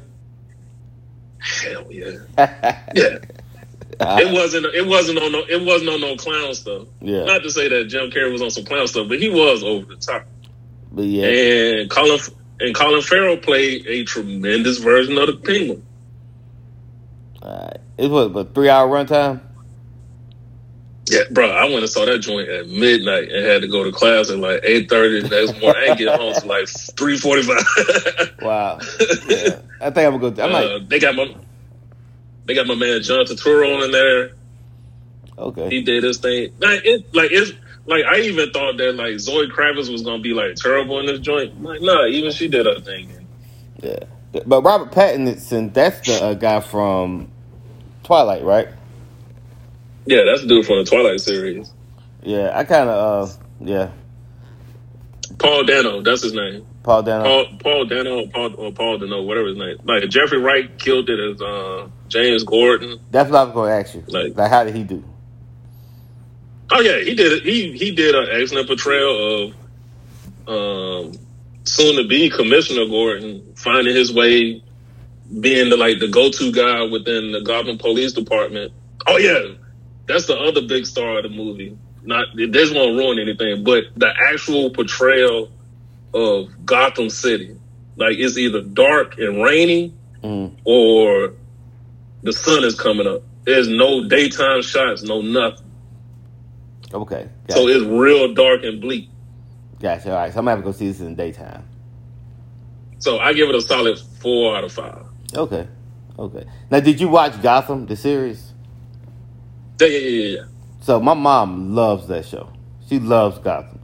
[1.38, 2.10] Hell yeah,
[2.94, 3.18] yeah.
[4.00, 4.66] it wasn't.
[4.66, 5.44] It wasn't on no.
[5.48, 6.88] It wasn't on no clown stuff.
[7.00, 7.24] Yeah.
[7.24, 9.86] Not to say that Jim Carrey was on some clown stuff, but he was over
[9.86, 10.26] the top.
[10.90, 11.26] But yeah.
[11.26, 12.18] And Colin
[12.60, 15.86] and Colin Farrell played a tremendous version of the Penguin.
[17.42, 17.80] All right.
[17.96, 19.40] It was a three hour runtime.
[21.08, 23.92] Yeah, bro, I went and saw that joint at midnight and had to go to
[23.92, 25.82] class at like eight thirty the next morning.
[25.82, 28.34] I ain't get home till like three forty five.
[28.42, 28.80] wow.
[29.28, 29.60] Yeah.
[29.80, 30.42] I think I'm gonna go.
[30.42, 30.64] I might.
[30.64, 31.32] Uh, they got my
[32.46, 34.32] they got my man John Turturro in there.
[35.38, 35.68] Okay.
[35.68, 36.52] He did his thing.
[36.58, 37.52] Like it, like it's
[37.86, 41.20] like I even thought that like Zoe Kravitz was gonna be like terrible in this
[41.20, 41.52] joint.
[41.56, 43.10] I'm like, nah, even she did her thing.
[43.82, 43.98] Yeah,
[44.46, 47.30] but Robert Pattinson, that's the uh, guy from
[48.02, 48.68] Twilight, right?
[50.06, 51.70] Yeah, that's the dude from the Twilight series.
[52.22, 53.90] Yeah, I kind of, uh, yeah.
[55.38, 56.64] Paul Dano, that's his name.
[56.82, 57.24] Paul Dano.
[57.24, 59.76] Paul Paul Dano, Paul or Paul Dano, whatever his name.
[59.84, 63.00] Like Jeffrey Wright killed it as uh, James Gordon.
[63.10, 64.04] That's what I was going to ask you.
[64.06, 65.02] Like- like, how did he do?
[66.70, 67.42] Oh yeah, he did.
[67.44, 69.54] He he did an excellent portrayal
[70.46, 71.12] of um,
[71.64, 74.62] soon to be Commissioner Gordon finding his way,
[75.40, 78.72] being the like the go to guy within the Gotham Police Department.
[79.06, 79.54] Oh yeah,
[80.06, 81.76] that's the other big star of the movie.
[82.02, 85.50] Not this won't ruin anything, but the actual portrayal
[86.14, 87.56] of Gotham City,
[87.96, 89.92] like it's either dark and rainy
[90.22, 90.52] Mm.
[90.64, 91.34] or
[92.22, 93.22] the sun is coming up.
[93.44, 95.66] There's no daytime shots, no nothing.
[96.92, 97.28] Okay.
[97.50, 99.08] So it's real dark and bleak.
[99.80, 100.10] gotcha.
[100.10, 100.32] All right.
[100.32, 101.68] So I'm to have to go see this in the daytime.
[102.98, 105.04] So I give it a solid four out of five.
[105.34, 105.68] Okay.
[106.18, 106.44] Okay.
[106.70, 108.52] Now, did you watch Gotham, the series?
[109.80, 110.44] Yeah, yeah, yeah, yeah.
[110.80, 112.50] So my mom loves that show.
[112.88, 113.80] She loves Gotham.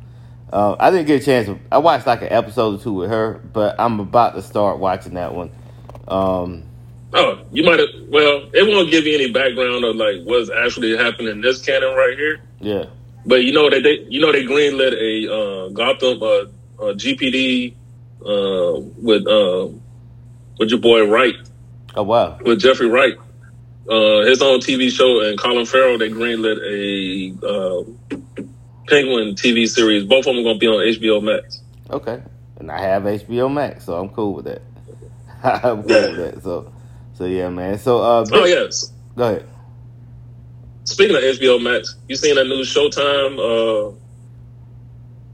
[0.53, 1.47] Uh, I didn't get a chance.
[1.47, 4.79] To, I watched like an episode or two with her, but I'm about to start
[4.79, 5.51] watching that one.
[6.09, 6.65] Um,
[7.15, 7.89] Oh, you might have.
[8.09, 11.95] Well, it won't give you any background of like what's actually happening in this canon
[11.95, 12.41] right here.
[12.61, 12.85] yeah.
[13.27, 16.27] But you know that they you know they greenlit a uh, Gotham uh,
[16.83, 17.75] uh, GPD
[18.25, 19.69] uh, with uh,
[20.59, 21.35] with your boy Wright
[21.95, 22.39] Oh wow.
[22.45, 23.15] with Jeffrey Wright.
[23.89, 28.17] Uh, his own TV show and Colin Farrell they greenlit a uh,
[28.87, 30.05] Penguin TV series.
[30.05, 31.63] Both of them are gonna be on HBO Max.
[31.91, 32.23] Okay.
[32.59, 34.63] And I have HBO Max, so I'm cool with that.
[35.65, 36.43] I'm cool with that.
[36.43, 36.73] So,
[37.15, 37.79] so yeah, man.
[37.79, 38.93] So, uh, Oh yes.
[39.17, 39.49] go ahead.
[40.85, 43.97] Speaking of HBO Max, you seen that new Showtime uh,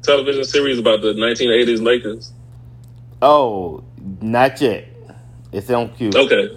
[0.02, 2.32] television series about the 1980s Lakers?
[3.20, 3.82] Oh,
[4.20, 4.86] not yet.
[5.52, 6.10] It's on queue.
[6.14, 6.48] Okay.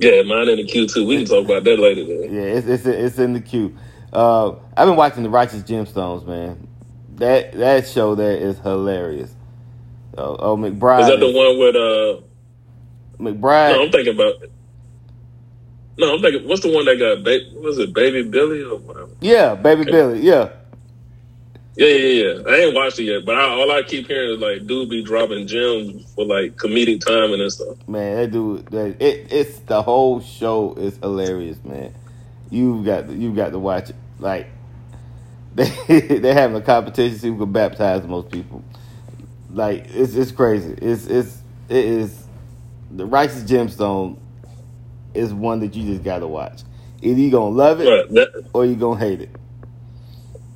[0.00, 1.06] Yeah, mine in the queue too.
[1.06, 2.04] We can talk about that later.
[2.04, 2.34] Then.
[2.34, 3.76] Yeah, it's it's it's in the queue.
[4.12, 6.66] Uh, I've been watching the Righteous Gemstones, man.
[7.16, 9.34] That that show there is hilarious.
[10.16, 11.02] Oh, oh McBride.
[11.02, 12.26] Is that the one with uh?
[13.22, 13.76] McBride?
[13.76, 14.42] No, I'm thinking about.
[14.42, 14.52] It.
[15.98, 16.48] No, I'm thinking.
[16.48, 17.22] What's the one that got?
[17.22, 19.10] Ba- was it Baby Billy or whatever?
[19.20, 20.20] Yeah, Baby Billy.
[20.20, 20.48] Yeah,
[21.80, 22.42] Yeah, yeah, yeah.
[22.46, 25.02] I ain't watched it yet, but I, all I keep hearing is like dude be
[25.02, 27.78] dropping gems for like comedic timing and stuff.
[27.88, 28.66] man, that dude.
[28.68, 31.94] That, it it's the whole show is hilarious, man.
[32.50, 33.96] You got to, you got to watch it.
[34.20, 34.48] Like
[35.56, 35.70] they
[36.18, 38.62] they having a competition to see who can baptize most people.
[39.50, 40.74] Like it's it's crazy.
[40.82, 42.26] It's it's it is
[42.92, 44.18] the Righteous Gemstone
[45.14, 46.62] is one that you just got to watch.
[47.02, 49.30] Either you gonna love it But that, or you gonna hate it.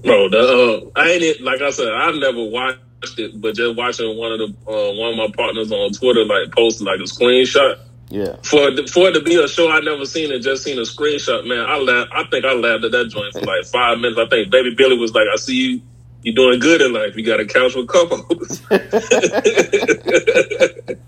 [0.04, 1.40] Bro, the, uh, I ain't.
[1.40, 5.12] Like I said, I've never watched it, but just watching one of the uh, one
[5.12, 7.78] of my partners on Twitter like post like a screenshot.
[8.10, 10.78] Yeah, For it, for it to be a show I never seen and just seen
[10.78, 12.06] a screenshot, man, I laugh.
[12.12, 14.20] I think I laughed at that joint for like five minutes.
[14.20, 15.80] I think Baby Billy was like, "I see you,
[16.22, 17.16] you doing good in life.
[17.16, 18.60] You got a couch with couples."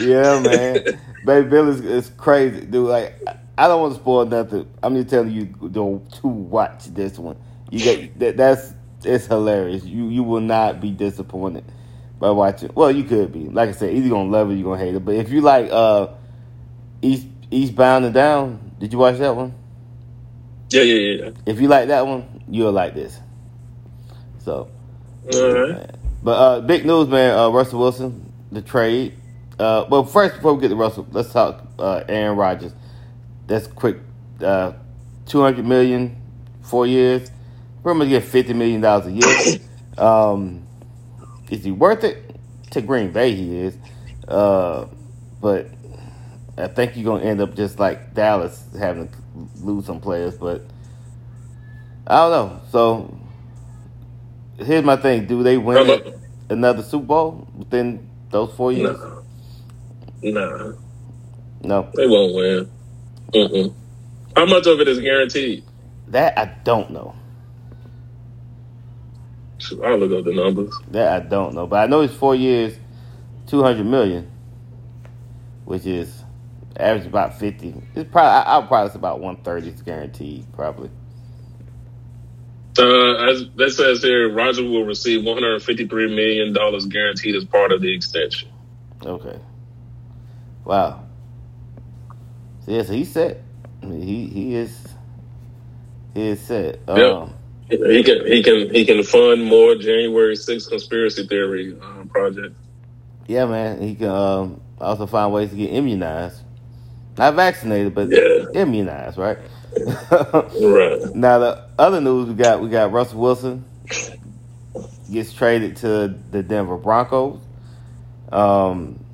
[0.00, 0.84] yeah, man.
[1.24, 2.88] Baby Bill is, crazy, dude.
[2.88, 3.18] Like
[3.58, 4.68] I don't want to spoil nothing.
[4.82, 7.36] I'm just telling you to, to watch this one.
[7.70, 8.36] You get that.
[8.36, 8.72] That's
[9.04, 9.84] it's hilarious.
[9.84, 11.64] You you will not be disappointed
[12.20, 12.70] by watching.
[12.74, 13.46] Well, you could be.
[13.46, 15.04] Like I said, either gonna love it, or you gonna hate it.
[15.04, 16.08] But if you like uh
[17.02, 19.54] East Eastbound and Down, did you watch that one?
[20.70, 21.30] yeah, yeah, yeah.
[21.46, 23.18] If you like that one, you'll like this.
[24.40, 24.70] So,
[25.32, 25.72] All right.
[25.72, 25.90] man.
[26.22, 27.36] but uh, big news, man.
[27.38, 29.14] Uh, Russell Wilson, the trade.
[29.58, 32.72] Uh, well, first before we get to Russell, let's talk uh, Aaron Rodgers.
[33.46, 33.98] That's quick.
[34.40, 34.72] Uh,
[35.26, 36.22] Two hundred million,
[36.62, 37.30] four years.
[37.86, 39.60] Pretty much get fifty million dollars a year.
[39.96, 40.66] Um,
[41.48, 42.34] is he worth it?
[42.72, 43.78] To Green Bay, he is.
[44.26, 44.86] Uh,
[45.40, 45.68] but
[46.58, 49.14] I think you're gonna end up just like Dallas, having to
[49.60, 50.36] lose some players.
[50.36, 50.62] But
[52.08, 52.60] I don't know.
[52.72, 53.20] So
[54.58, 56.12] here's my thing: Do they win
[56.48, 58.98] another Super Bowl within those four years?
[60.22, 60.72] Nah, nah,
[61.62, 62.68] No, they won't win.
[63.32, 63.72] Mm-mm.
[64.34, 65.62] How much of it is guaranteed?
[66.08, 67.14] that I don't know.
[69.66, 70.74] Shoot, I'll look up the numbers.
[70.90, 72.76] That I don't know, but I know it's four years,
[73.46, 74.30] two hundred million,
[75.64, 76.22] which is
[76.76, 77.74] average about fifty.
[77.94, 80.90] It's probably I, I'll probably say about one thirty is guaranteed, probably.
[82.78, 87.80] Uh, as that says here, Roger will receive 153 million dollars guaranteed as part of
[87.80, 88.50] the extension.
[89.04, 89.38] Okay.
[90.64, 91.06] Wow.
[92.64, 93.42] So yeah, so he's set.
[93.82, 94.88] I mean, he he is
[96.14, 96.80] he is set.
[96.94, 97.12] Yep.
[97.12, 97.34] Um,
[97.70, 102.54] He can he can he can fund more January 6th conspiracy theory um, project.
[103.26, 103.82] yeah, man.
[103.82, 106.42] He can um, also find ways to get immunized.
[107.18, 108.46] Not vaccinated, but Yeah.
[108.54, 109.38] immunized, right?
[110.60, 111.00] Right.
[111.14, 113.64] Now the other news we got we got Russell Wilson.
[115.10, 117.40] gets traded to the Denver Broncos.
[118.32, 119.04] Um,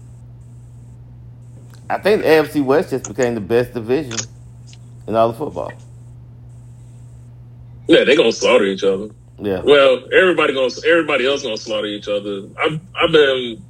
[1.90, 4.28] I think the AFC West just became the best division
[5.06, 5.78] in all of football.
[7.86, 9.10] Yeah, they're gonna slaughter each other.
[9.38, 9.60] Yeah.
[9.62, 12.48] Well, everybody gonna everybody else gonna slaughter each other.
[12.58, 13.62] I've I've been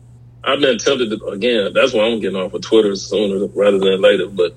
[0.44, 1.72] I've been tempted to, again.
[1.72, 4.28] That's why I'm getting off of Twitter sooner rather than later.
[4.28, 4.54] But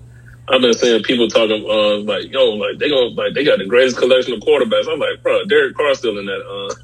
[0.47, 3.65] I've been seeing people talking uh, like, yo, like they gonna like they got the
[3.65, 4.87] greatest collection of quarterbacks.
[4.91, 6.75] I'm like, bro, Derek Carr still in that uh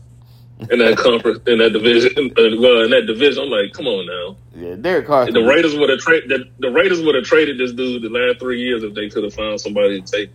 [0.69, 2.31] in that conference in that division.
[2.37, 4.37] Uh, well, in that division, I'm like, come on now.
[4.55, 5.31] Yeah, Derek Carr.
[5.31, 8.39] The Raiders would have traded the, the Raiders would have traded this dude the last
[8.39, 10.29] three years if they could have found somebody to take.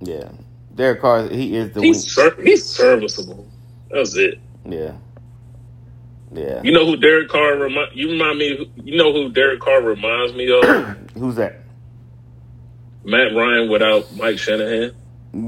[0.00, 0.30] Yeah,
[0.74, 1.28] Derek Carr.
[1.28, 1.80] He is the.
[1.80, 3.48] He's ser- he's serviceable.
[3.90, 4.38] That's it.
[4.64, 4.92] Yeah.
[6.32, 6.62] Yeah.
[6.62, 10.34] You know who Derek Carr remind you remind me you know who Derek Carr reminds
[10.34, 10.64] me of?
[11.14, 11.60] Who's that?
[13.04, 14.94] Matt Ryan without Mike Shanahan.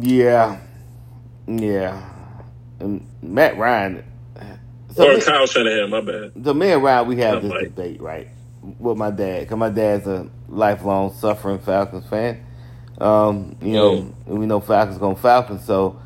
[0.02, 0.60] Yeah.
[1.46, 2.10] Yeah.
[2.80, 4.04] And Matt Ryan
[4.94, 6.32] so or me, Kyle Shanahan, my bad.
[6.44, 7.62] So me and Ryan we have Not this Mike.
[7.74, 8.28] debate, right?
[8.78, 9.48] With my dad.
[9.48, 12.44] Cause my dad's a lifelong suffering Falcons fan.
[12.98, 16.00] Um, you know, we know Falcons going Falcons, so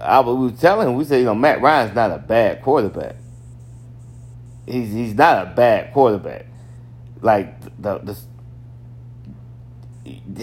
[0.00, 3.16] I we were telling him, we said, you know, Matt Ryan's not a bad quarterback
[4.68, 6.46] he's he's not a bad quarterback.
[7.20, 8.16] Like the, the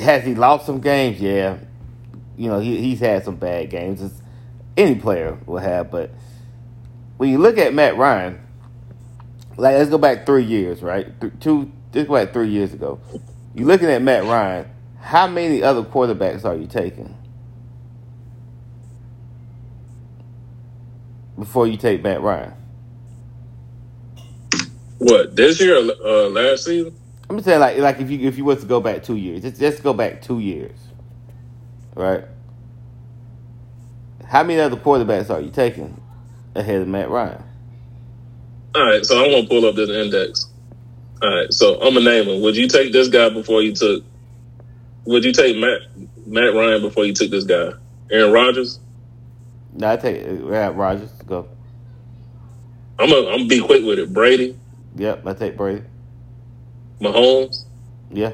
[0.02, 1.22] has he lost some games?
[1.22, 1.58] Yeah,
[2.38, 4.02] you know he he's had some bad games.
[4.02, 4.22] It's,
[4.78, 6.12] any player will have, but
[7.16, 8.42] when you look at Matt Ryan,
[9.56, 11.08] like let's go back three years, right?
[11.40, 13.00] Two, let's go back three years ago.
[13.54, 14.70] You're looking at Matt Ryan.
[15.06, 17.16] How many other quarterbacks are you taking
[21.38, 22.54] before you take Matt Ryan?
[24.98, 26.98] What this year or uh, last season?
[27.30, 29.60] I'm saying like like if you if you was to go back two years, just
[29.60, 30.80] just go back two years,
[31.94, 32.24] right?
[34.26, 36.02] How many other quarterbacks are you taking
[36.56, 37.44] ahead of Matt Ryan?
[38.74, 40.52] All right, so I'm gonna pull up this index.
[41.22, 42.42] All right, so I'm gonna name him.
[42.42, 44.04] Would you take this guy before you took?
[45.06, 45.82] Would you take Matt
[46.26, 47.72] Matt Ryan before you took this guy,
[48.12, 48.80] Aaron Rodgers?
[49.74, 51.12] No, I take Aaron Rodgers.
[51.28, 51.48] Go.
[52.98, 54.14] I'm gonna I'm be quick with it.
[54.14, 54.58] Brady.
[54.96, 55.84] Yep, I take Brady.
[57.00, 57.66] Mahomes.
[58.12, 58.34] Yeah.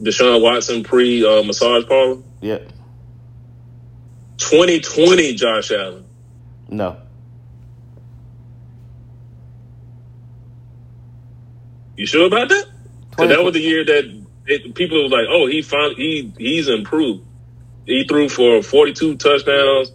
[0.00, 2.22] Deshaun Watson pre uh, massage parlor.
[2.40, 2.68] Yep.
[4.38, 6.04] 2020 Josh Allen.
[6.68, 6.96] No.
[11.96, 12.66] You sure about that?
[13.10, 16.68] Because that was the year that it, people were like, "Oh, he found he he's
[16.68, 17.24] improved.
[17.84, 19.92] He threw for 42 touchdowns,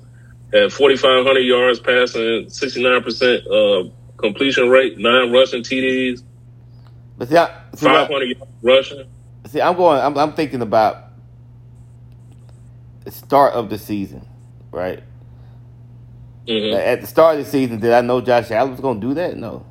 [0.53, 3.83] had 4,500 yards passing, 69 percent uh,
[4.17, 6.23] completion rate, nine rushing TDs.
[7.17, 9.09] But see, I, see 500 rushing.
[9.47, 9.99] See, I'm going.
[9.99, 11.11] I'm, I'm thinking about
[13.03, 14.25] the start of the season,
[14.71, 15.03] right?
[16.47, 16.75] Mm-hmm.
[16.75, 19.13] At the start of the season, did I know Josh Allen was going to do
[19.15, 19.37] that?
[19.37, 19.65] No.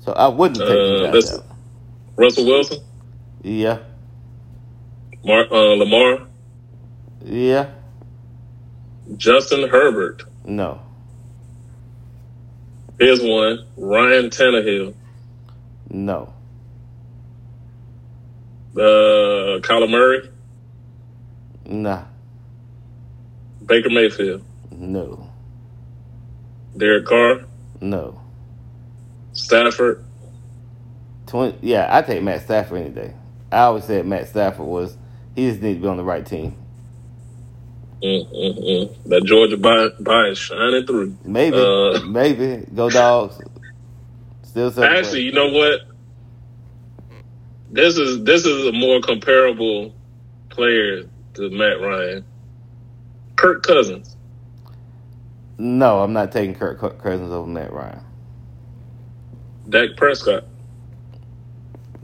[0.00, 1.42] So I wouldn't take uh, Josh
[2.16, 2.78] Russell Wilson.
[3.42, 3.78] Yeah.
[5.24, 6.26] Mar- uh, Lamar.
[7.24, 7.70] Yeah.
[9.16, 10.22] Justin Herbert.
[10.44, 10.80] No.
[12.98, 13.66] Here's one.
[13.76, 14.94] Ryan Tannehill.
[15.90, 16.32] No.
[18.76, 20.30] Uh, Kyler Murray.
[21.66, 22.04] Nah.
[23.66, 24.44] Baker Mayfield.
[24.70, 25.28] No.
[26.76, 27.44] Derek Carr.
[27.80, 28.20] No.
[29.32, 30.04] Stafford.
[31.26, 31.58] Twenty.
[31.60, 33.14] Yeah, I take Matt Stafford any day.
[33.52, 34.96] I always said Matt Stafford was.
[35.36, 36.56] He just needs to be on the right team.
[38.02, 38.96] Mm-mm-mm.
[39.04, 41.16] That Georgia bias shining through.
[41.24, 43.40] Maybe, uh, maybe go dogs.
[44.42, 45.80] Still actually, you know what?
[47.70, 49.94] This is this is a more comparable
[50.50, 52.24] player to Matt Ryan.
[53.36, 54.16] Kirk Cousins.
[55.58, 58.00] No, I'm not taking Kirk Cousins over Matt Ryan.
[59.68, 60.44] Dak Prescott.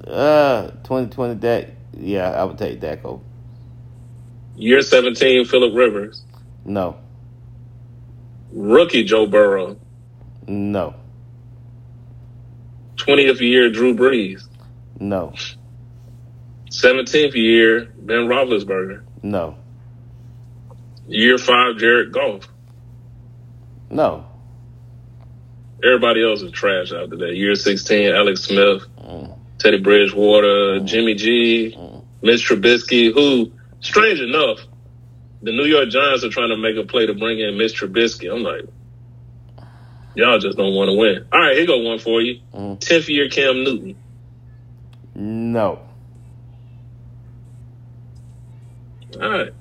[0.09, 1.67] Uh, 2020 Dak.
[1.93, 3.23] Yeah, I would take Dak over.
[4.57, 6.23] Year 17, Philip Rivers.
[6.65, 6.97] No.
[8.53, 9.77] Rookie Joe Burrow.
[10.47, 10.95] No.
[12.97, 14.43] 20th year Drew Brees.
[14.99, 15.33] No.
[16.71, 19.03] 17th year Ben Roethlisberger.
[19.23, 19.57] No.
[21.07, 22.49] Year five Jared Goff.
[23.91, 24.27] No.
[25.83, 27.35] Everybody else is trash after that.
[27.35, 29.38] Year 16 Alex Smith, mm.
[29.59, 30.85] Teddy Bridgewater, mm.
[30.85, 31.77] Jimmy G.
[32.23, 34.61] Mitch Trubisky, who strange enough,
[35.43, 37.89] the New York Giants are trying to make a play to bring in Mr.
[37.89, 38.33] Trubisky.
[38.33, 38.65] I'm like,
[40.15, 41.27] y'all just don't want to win.
[41.33, 42.41] All right, here go one for you.
[42.53, 43.09] Tenth mm.
[43.09, 43.97] year Cam Newton.
[45.15, 45.81] No.
[49.21, 49.53] All right.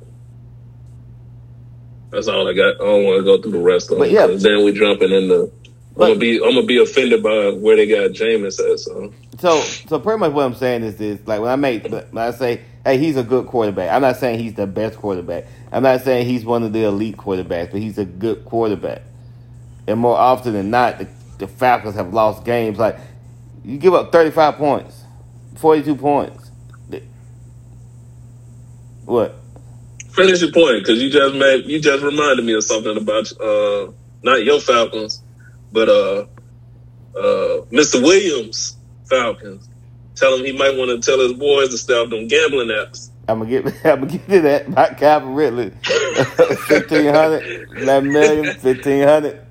[2.12, 2.76] That's all I got.
[2.76, 4.14] I don't want to go through the rest of But them.
[4.14, 4.28] yeah.
[4.38, 5.52] then we jumping in the.
[5.96, 8.80] I'm gonna be I'm gonna be offended by where they got Jameis at.
[8.80, 12.18] So So, so pretty much what I'm saying is this: like when I make, when
[12.18, 15.46] I say, "Hey, he's a good quarterback," I'm not saying he's the best quarterback.
[15.72, 19.04] I'm not saying he's one of the elite quarterbacks, but he's a good quarterback.
[19.88, 21.08] And more often than not, the,
[21.38, 22.80] the Falcons have lost games.
[22.80, 22.98] Like
[23.64, 25.04] you give up 35 points,
[25.56, 26.52] 42 points.
[29.06, 29.36] What?
[30.18, 33.92] finish your point because you just made you just reminded me of something about uh
[34.24, 35.22] not your Falcons,
[35.72, 36.26] but uh
[37.16, 38.02] uh Mr.
[38.02, 38.77] Williams
[39.10, 39.70] Falcons.
[40.16, 43.10] Tell him he might want to tell his boys to stop them gambling apps.
[43.28, 43.66] I'm gonna get.
[43.86, 44.68] I'm gonna get to that.
[44.68, 45.70] About Calvin Ridley,
[46.38, 49.42] 1500, 11 million, 1500,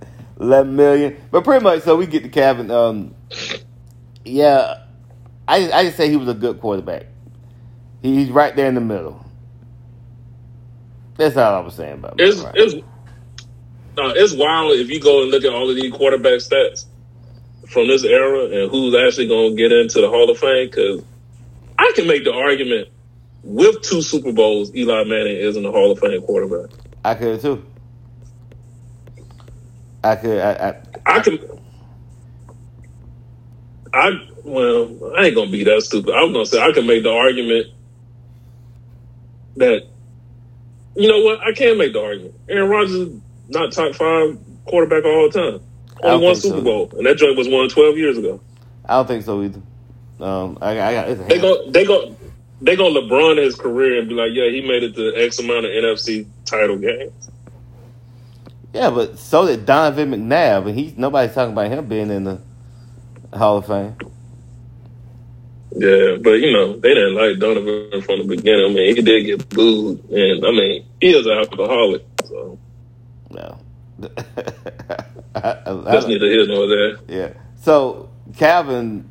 [0.41, 1.17] 11 million.
[1.31, 2.71] But pretty much, so we get to Calvin.
[2.71, 3.15] Um,
[4.25, 4.83] yeah,
[5.47, 7.07] I just, I just say he was a good quarterback.
[8.03, 9.25] He- He's right there in the middle.
[11.17, 12.15] That's all I was saying about.
[12.19, 12.55] It's Ryan.
[12.57, 12.75] it's
[13.99, 16.87] uh, it's wild if you go and look at all of these quarterback stats
[17.69, 20.69] from this era and who's actually going to get into the Hall of Fame.
[20.69, 21.03] Because
[21.79, 22.89] I can make the argument
[23.43, 26.77] with two Super Bowls, Eli Manning isn't a Hall of Fame quarterback.
[27.05, 27.65] I could too.
[30.03, 30.39] I could.
[30.41, 31.39] I, I, I can.
[33.93, 34.11] I
[34.45, 36.15] well, I ain't gonna be that stupid.
[36.15, 37.69] I'm gonna say I can make the argument
[39.57, 39.83] that
[40.95, 42.35] you know what I can make the argument.
[42.49, 45.61] Aaron Rodgers is not top five quarterback of all time.
[46.03, 46.49] I Only one think so.
[46.51, 48.41] Super Bowl, and that joint was won twelve years ago.
[48.85, 49.61] I don't think so either.
[50.21, 51.29] Um, I, I got.
[51.29, 52.17] They go, they go,
[52.61, 55.67] they go LeBron his career and be like, yeah, he made it to X amount
[55.67, 57.13] of NFC title games.
[58.73, 62.41] Yeah, but so did Donovan McNabb, and he's nobody's talking about him being in the
[63.35, 63.97] Hall of Fame.
[65.73, 68.71] Yeah, but you know they didn't like Donovan from the beginning.
[68.71, 72.59] I mean, he did get booed, and I mean he is an alcoholic, so
[73.31, 73.59] No.
[75.43, 76.97] That's neither here nor there.
[77.09, 77.33] yeah.
[77.57, 79.11] So Calvin,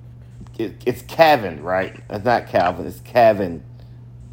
[0.57, 1.99] it, it's Calvin, right?
[2.09, 2.87] It's not Calvin.
[2.87, 3.63] It's Calvin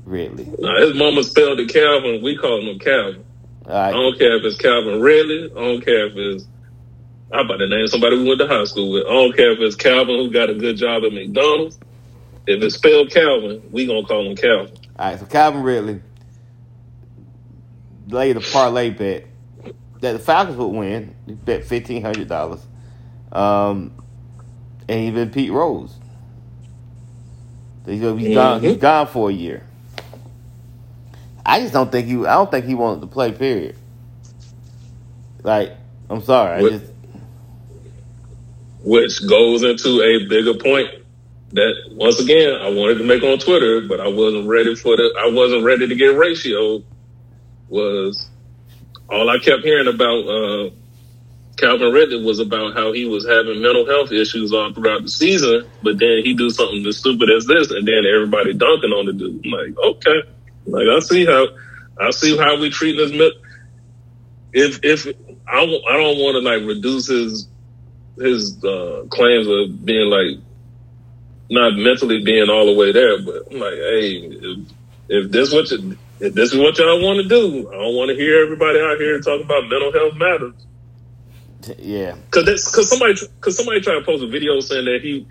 [0.05, 0.49] Ridley.
[0.59, 2.22] Now his mama spelled it Calvin.
[2.22, 3.24] We call him Calvin.
[3.66, 5.51] All I don't care if it's Calvin Ridley.
[5.51, 6.47] I don't care if it's
[7.32, 9.07] I'm about to name somebody we went to high school with.
[9.07, 11.78] I don't care if it's Calvin who got a good job at McDonald's.
[12.47, 14.76] If it's spelled Calvin, we gonna call him Calvin.
[14.99, 15.18] All right.
[15.18, 16.01] So Calvin Ridley
[18.09, 19.26] laid a parlay bet
[20.03, 21.17] that the Falcons would win.
[21.27, 22.61] He bet fifteen hundred dollars.
[23.33, 23.93] Um,
[24.89, 25.95] and even Pete Rose.
[27.87, 28.63] He's, he's gone.
[28.63, 29.65] He's gone for a year.
[31.47, 32.15] I just don't think he.
[32.19, 33.33] I don't think he wanted to play.
[33.33, 33.77] Period.
[35.43, 35.73] Like,
[36.11, 36.59] I'm sorry.
[36.59, 36.87] I What- just
[38.85, 40.89] which goes into a bigger point
[41.53, 45.15] that once again I wanted to make on Twitter, but I wasn't ready for the
[45.21, 46.83] I wasn't ready to get ratio
[47.69, 48.29] was
[49.09, 50.71] all I kept hearing about uh
[51.57, 55.69] Calvin Ridley was about how he was having mental health issues all throughout the season,
[55.83, 59.13] but then he do something as stupid as this and then everybody dunking on the
[59.13, 59.45] dude.
[59.45, 60.23] I'm like, okay.
[60.67, 61.47] Like I see how
[62.01, 63.13] I see how we treat this
[64.53, 65.07] if if
[65.47, 67.49] I don't want to like reduce his
[68.19, 70.39] his uh, claims of being like
[71.51, 74.59] not mentally being all the way there, but I'm like, hey, if,
[75.09, 78.11] if this what you, if this is what y'all want to do, I don't want
[78.11, 80.55] to hear everybody out here talking about mental health matters.
[81.79, 82.14] yeah.
[82.31, 85.27] Cause that's cause somebody cause somebody tried to post a video saying that he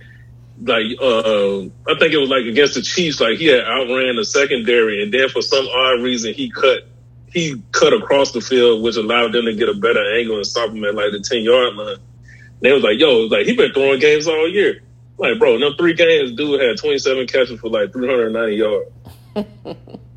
[0.61, 4.25] like uh I think it was like against the Chiefs, like he had outran the
[4.25, 6.89] secondary and then for some odd reason he cut
[7.27, 10.71] he cut across the field, which allowed them to get a better angle and stop
[10.71, 11.95] him at like the ten yard line.
[11.95, 14.83] And they was like, yo, it was like he been throwing games all year.
[15.17, 18.33] Like, bro, in them three games, dude had twenty seven catches for like three hundred
[18.33, 18.91] ninety yards.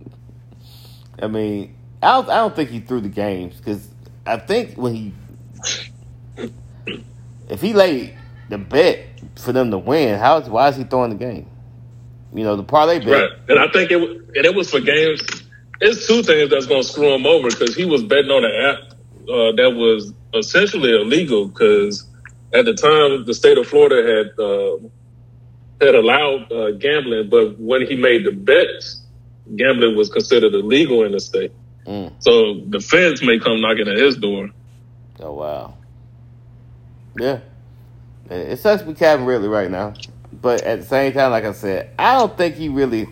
[1.21, 3.89] I mean, I don't, I don't think he threw the games because
[4.27, 5.15] I think when he,
[7.49, 8.17] if he laid
[8.49, 9.07] the bet
[9.37, 11.49] for them to win, how is why is he throwing the game?
[12.33, 13.09] You know, the parlay bet.
[13.09, 13.31] Right.
[13.49, 15.23] And I think it and it was for games.
[15.81, 18.53] It's two things that's going to screw him over because he was betting on an
[18.53, 18.95] app
[19.29, 22.07] uh, that was essentially illegal because
[22.53, 24.77] at the time the state of Florida had uh,
[25.81, 29.04] had allowed uh, gambling, but when he made the bets,
[29.57, 31.53] gambling was considered illegal in the state.
[31.87, 32.13] Mm.
[32.19, 34.51] So the feds may come knocking at his door.
[35.21, 35.75] Oh wow.
[37.17, 37.39] Yeah,
[38.29, 39.95] it sucks be Calvin Ridley right now,
[40.33, 43.07] but at the same time, like I said, I don't think he really,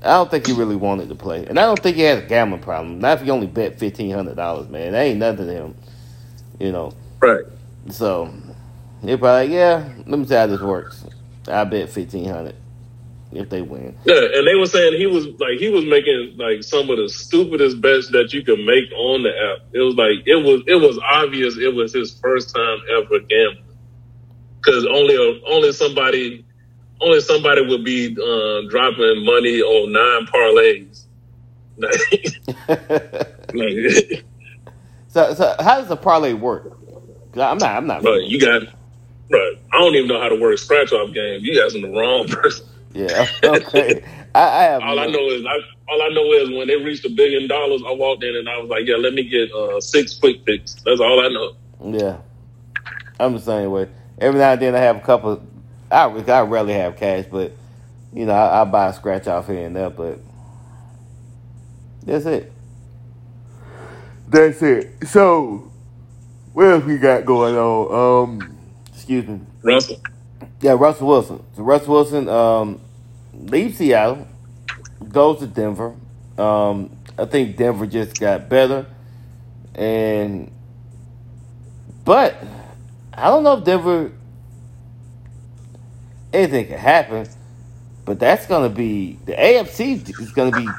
[0.00, 2.26] I don't think he really wanted to play, and I don't think he has a
[2.26, 3.00] gambling problem.
[3.00, 4.92] Not if he only bet fifteen hundred dollars, man.
[4.92, 5.76] That ain't nothing to him,
[6.60, 6.92] you know.
[7.18, 7.44] Right.
[7.88, 8.32] So
[9.02, 11.04] he'll probably like, yeah, let me see how this works.
[11.48, 12.54] I bet fifteen hundred.
[13.32, 13.96] If they win.
[14.04, 17.08] Yeah, and they were saying he was like he was making like some of the
[17.08, 19.68] stupidest bets that you could make on the app.
[19.72, 23.64] It was like it was it was obvious it was his first time ever gambling
[24.60, 26.44] because only a, only somebody
[27.00, 31.04] only somebody would be uh, dropping money on nine parlays.
[33.54, 34.24] like,
[35.08, 36.76] so, so how does the parlay work?
[37.34, 37.62] I'm not.
[37.62, 38.02] I'm not.
[38.02, 38.62] But you got,
[39.30, 39.40] bro.
[39.72, 41.40] I don't even know how to work scratch off game.
[41.42, 42.66] You guys in the wrong person.
[42.92, 43.26] Yeah.
[43.44, 44.04] Okay.
[44.34, 44.82] I, I have.
[44.84, 45.56] All I know is, I,
[45.92, 48.58] all I know is when they reached a billion dollars, I walked in and I
[48.58, 50.74] was like, yeah, let me get uh, six quick picks.
[50.84, 51.52] That's all I know.
[51.84, 52.18] Yeah.
[53.20, 53.88] I'm the same way.
[54.20, 55.42] Every now and then I have a couple.
[55.90, 57.52] I I rarely have cash, but
[58.14, 59.90] you know I, I buy a scratch off here and there.
[59.90, 60.20] But
[62.04, 62.52] that's it.
[64.28, 65.08] That's it.
[65.08, 65.72] So
[66.52, 68.24] what else we got going on?
[68.42, 68.58] Um,
[68.94, 69.40] excuse me.
[69.62, 70.00] Russell.
[70.60, 71.44] Yeah, Russell Wilson.
[71.56, 72.80] So Russell Wilson um,
[73.32, 74.28] leaves Seattle,
[75.08, 75.94] goes to Denver.
[76.38, 78.86] Um, I think Denver just got better,
[79.74, 80.50] and
[82.04, 82.36] but
[83.14, 84.12] I don't know if Denver
[86.32, 87.28] anything can happen.
[88.04, 90.76] But that's gonna be the AFC is gonna be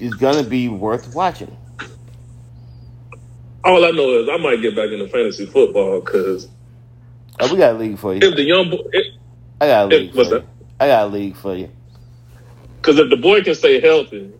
[0.00, 1.56] is gonna be worth watching.
[3.64, 6.48] All I know is I might get back into fantasy football because
[7.40, 8.20] Oh, we got a league for you.
[8.22, 8.78] if the young boy,
[9.60, 10.38] I got a league for What's you.
[10.38, 10.46] that?
[10.80, 11.70] I got a league for you.
[12.76, 14.32] because if the boy can stay healthy,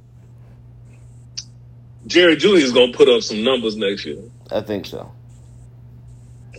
[2.06, 4.18] Jerry Jeudy is gonna put up some numbers next year.
[4.50, 5.10] I think so.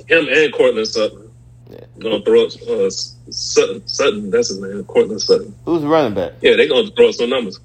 [0.07, 1.29] Him and Courtland Sutton
[1.69, 1.79] Yeah.
[1.99, 3.87] gonna throw up uh, Sutton.
[3.87, 4.83] Sutton, that's his name.
[4.85, 5.55] Courtland Sutton.
[5.65, 6.33] Who's the running back?
[6.41, 7.59] Yeah, they're gonna throw up some numbers.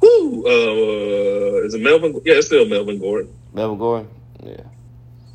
[0.00, 0.44] Woo!
[0.46, 2.14] Uh, is it Melvin?
[2.24, 3.32] Yeah, it's still Melvin Gordon.
[3.52, 4.08] Melvin Gordon.
[4.42, 4.60] Yeah.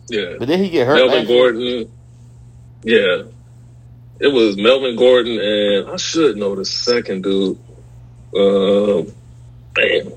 [0.09, 0.95] Yeah, But then he get hurt.
[0.95, 1.27] Melvin.
[1.27, 1.91] Gordon.
[2.83, 3.23] Yeah,
[4.19, 7.57] it was Melvin Gordon, and I should know the second dude.
[8.35, 9.03] Uh,
[9.77, 10.11] man,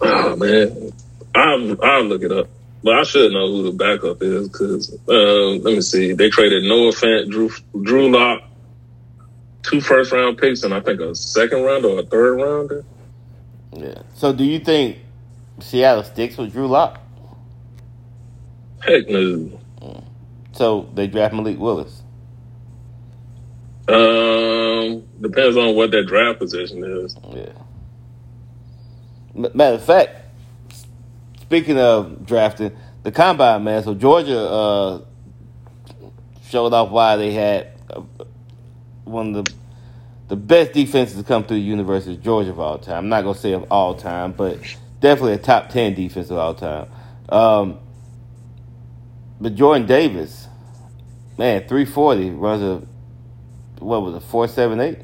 [0.00, 0.92] oh man,
[1.34, 2.48] I'll I'll look it up,
[2.82, 6.12] but I should know who the backup is because um, let me see.
[6.12, 7.50] They traded Noah Fant, Drew
[7.82, 8.42] Drew Lock,
[9.62, 12.84] two first round picks, and I think a second round or a third rounder.
[13.72, 14.02] Yeah.
[14.14, 14.98] So do you think
[15.60, 17.00] Seattle sticks with Drew Lock?
[18.80, 19.57] Heck no.
[20.58, 22.02] So they draft Malik Willis.
[23.86, 27.16] Um, depends on what their draft position is.
[27.32, 27.52] Yeah.
[29.54, 30.16] Matter of fact,
[31.42, 33.84] speaking of drafting, the combine man.
[33.84, 35.04] So Georgia uh,
[36.48, 38.02] showed off why they had uh,
[39.04, 39.52] one of the
[40.26, 43.04] the best defenses to come through the University of Georgia of all time.
[43.04, 44.58] I'm not gonna say of all time, but
[44.98, 46.88] definitely a top ten defense of all time.
[47.28, 47.78] Um,
[49.40, 50.47] but Jordan Davis,
[51.38, 52.82] man, 340 runs a
[53.82, 54.98] what was it, four seven eight?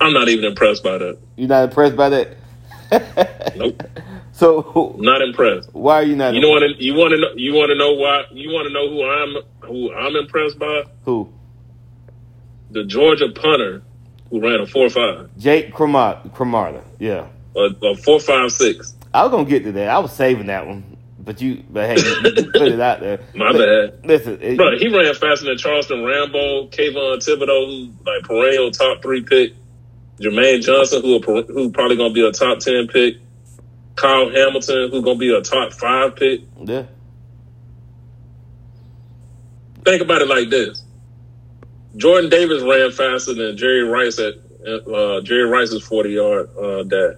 [0.00, 1.18] I'm not even impressed by that.
[1.36, 2.36] You're not impressed by that?
[3.56, 3.82] Nope.
[4.32, 5.68] So Not impressed.
[5.74, 6.34] why are you not?
[6.34, 6.62] You know what?
[6.80, 7.28] You want to know?
[7.36, 8.24] You want to know why?
[8.32, 9.36] You want to know who I'm
[9.68, 10.84] who I'm impressed by?
[11.04, 11.30] Who?
[12.70, 13.82] The Georgia punter
[14.30, 16.82] who ran a four five, Jake Cremar- Cremarda.
[16.98, 18.94] Yeah, a, a four five six.
[19.12, 19.88] I was gonna get to that.
[19.88, 20.89] I was saving that one,
[21.24, 23.20] but you, but hey, you, put it out there.
[23.34, 24.06] My Li- bad.
[24.06, 29.22] Listen, it- Bro, he ran faster than Charleston Rambo, Kayvon Thibodeaux, like perennial top three
[29.22, 29.54] pick,
[30.20, 33.16] Jermaine Johnson, who a who probably gonna be a top ten pick,
[33.96, 36.42] Kyle Hamilton, who gonna be a top five pick.
[36.64, 36.84] yeah,
[39.84, 40.84] think about it like this:
[41.96, 44.34] Jordan Davis ran faster than Jerry Rice at
[44.66, 47.14] uh, Jerry Rice's forty yard uh, dash.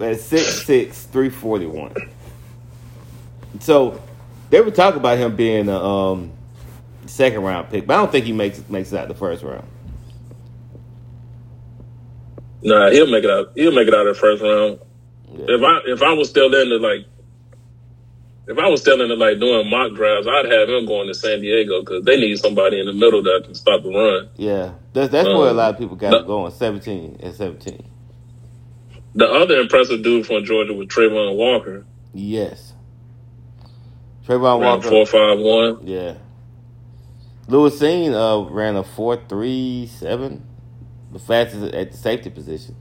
[0.00, 1.94] At six six three forty one.
[3.60, 4.00] So
[4.50, 6.32] they were talking about him being a um,
[7.06, 9.66] second round pick, but I don't think he makes makes it out the first round.
[12.62, 13.52] Nah, he'll make it out.
[13.54, 14.78] He'll make it out of the first round.
[15.32, 15.54] Yeah.
[15.56, 17.06] If I if I was still into like,
[18.48, 21.40] if I was still into like doing mock drafts, I'd have him going to San
[21.40, 24.28] Diego because they need somebody in the middle that can stop the run.
[24.36, 26.52] Yeah, that's that's where a Um, lot of people got no- going.
[26.52, 27.84] Seventeen and seventeen.
[29.16, 32.74] The other impressive dude from Georgia was Travon Walker, Yes.
[34.26, 34.88] Travon ran Walker.
[34.88, 35.86] four five one.
[35.86, 36.14] Yeah.
[37.48, 40.44] Lewis Cine uh, ran a four three seven,
[41.12, 42.74] the fastest at the safety position.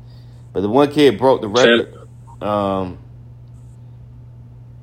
[0.53, 1.95] But the one kid broke the record.
[2.41, 2.97] Um,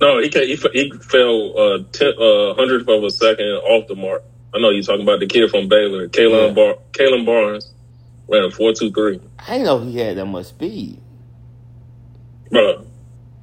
[0.01, 4.23] No, he he, he fell uh, ten, uh, hundredth of a second off the mark.
[4.55, 6.75] I know you're talking about the kid from Baylor, Kalon Yeah.
[6.95, 7.73] Bar- Barnes,
[8.29, 9.21] ran a four two three.
[9.39, 11.01] I didn't know he had that much speed.
[12.53, 12.87] Bro,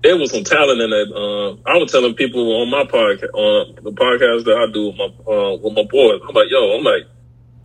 [0.04, 1.12] there was some talent in that.
[1.12, 4.98] Uh, I was telling people on my podcast, on the podcast that I do with
[4.98, 6.22] my uh, with my boys.
[6.28, 7.04] I'm like, yo, I'm like,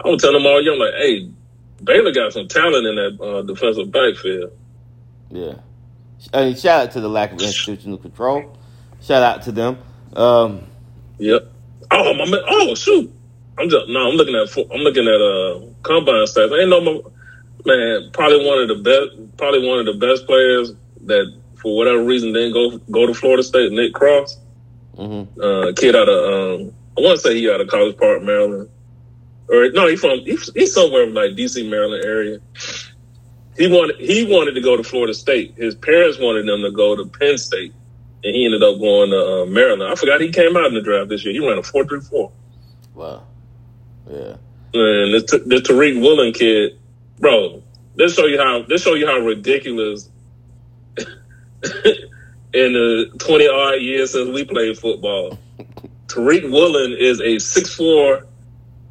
[0.03, 1.31] I was telling them all young, like, hey,
[1.85, 4.53] Baylor got some talent in that uh, defensive backfield.
[5.31, 5.55] Yeah.
[6.33, 8.57] I mean, shout out to the lack of institutional control.
[9.03, 9.79] Shout out to them.
[10.17, 10.67] Um,
[11.19, 11.53] yep.
[11.91, 12.41] Oh my man.
[12.49, 13.13] Oh shoot.
[13.59, 14.09] I'm just no.
[14.09, 14.49] I'm looking at.
[14.73, 16.57] I'm looking at uh combine stats.
[16.57, 18.11] I ain't no man.
[18.13, 19.37] Probably one of the best.
[19.37, 20.73] Probably one of the best players
[21.07, 23.73] that for whatever reason didn't go go to Florida State.
[23.73, 24.39] Nick Cross.
[24.97, 25.41] Mm-hmm.
[25.41, 28.69] Uh, kid out of um, I want to say he out of College Park, Maryland.
[29.49, 32.39] Or no, he from he's, he's somewhere like DC, Maryland area.
[33.57, 35.55] He wanted he wanted to go to Florida State.
[35.57, 37.73] His parents wanted him to go to Penn State,
[38.23, 39.91] and he ended up going to uh, Maryland.
[39.91, 41.35] I forgot he came out in the draft this year.
[41.35, 42.33] He ran a four three four.
[42.95, 43.27] Wow.
[44.09, 44.37] Yeah.
[44.75, 46.79] And the, this Tariq Woolen kid,
[47.19, 47.63] bro.
[47.97, 50.11] This show you how this show you how ridiculous.
[52.53, 55.39] in the twenty odd years since we played football,
[56.07, 58.27] Tariq Woolen is a six four.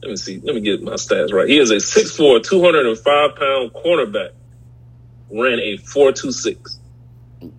[0.02, 0.40] Let me see.
[0.40, 1.48] Let me get my stats right.
[1.48, 4.32] He is a 6'4", 205 pound cornerback
[5.34, 6.80] ran a four two six.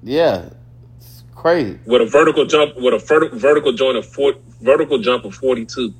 [0.03, 0.51] Yeah,
[0.99, 1.79] it's crazy.
[1.85, 5.65] With a vertical jump, with a vertical vertical joint of four, vertical jump of forty
[5.67, 5.93] two.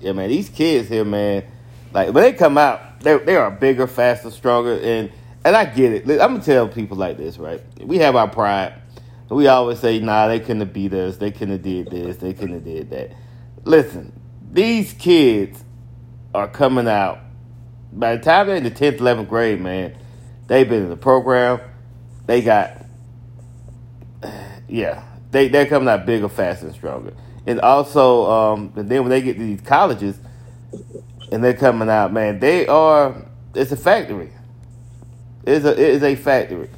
[0.00, 1.44] Yeah, man, these kids here, man,
[1.92, 5.12] like when they come out, they they are bigger, faster, stronger, and
[5.46, 6.02] and I get it.
[6.20, 7.62] I'm gonna tell people like this, right?
[7.80, 8.74] We have our pride.
[9.30, 11.16] We always say, nah, they couldn't have beat us.
[11.16, 12.18] They couldn't have did this.
[12.18, 13.12] They couldn't have did that.
[13.64, 14.12] Listen,
[14.52, 15.64] these kids
[16.34, 17.20] are coming out.
[17.92, 19.96] By the time they're in the 10th, 11th grade, man,
[20.46, 21.60] They've been in the program.
[22.26, 22.84] They got,
[24.68, 27.14] yeah, they they're coming out bigger, faster, and stronger.
[27.46, 30.18] And also, um, and then when they get to these colleges,
[31.32, 33.26] and they're coming out, man, they are.
[33.54, 34.30] It's a factory.
[35.46, 36.68] It's a it is a factory.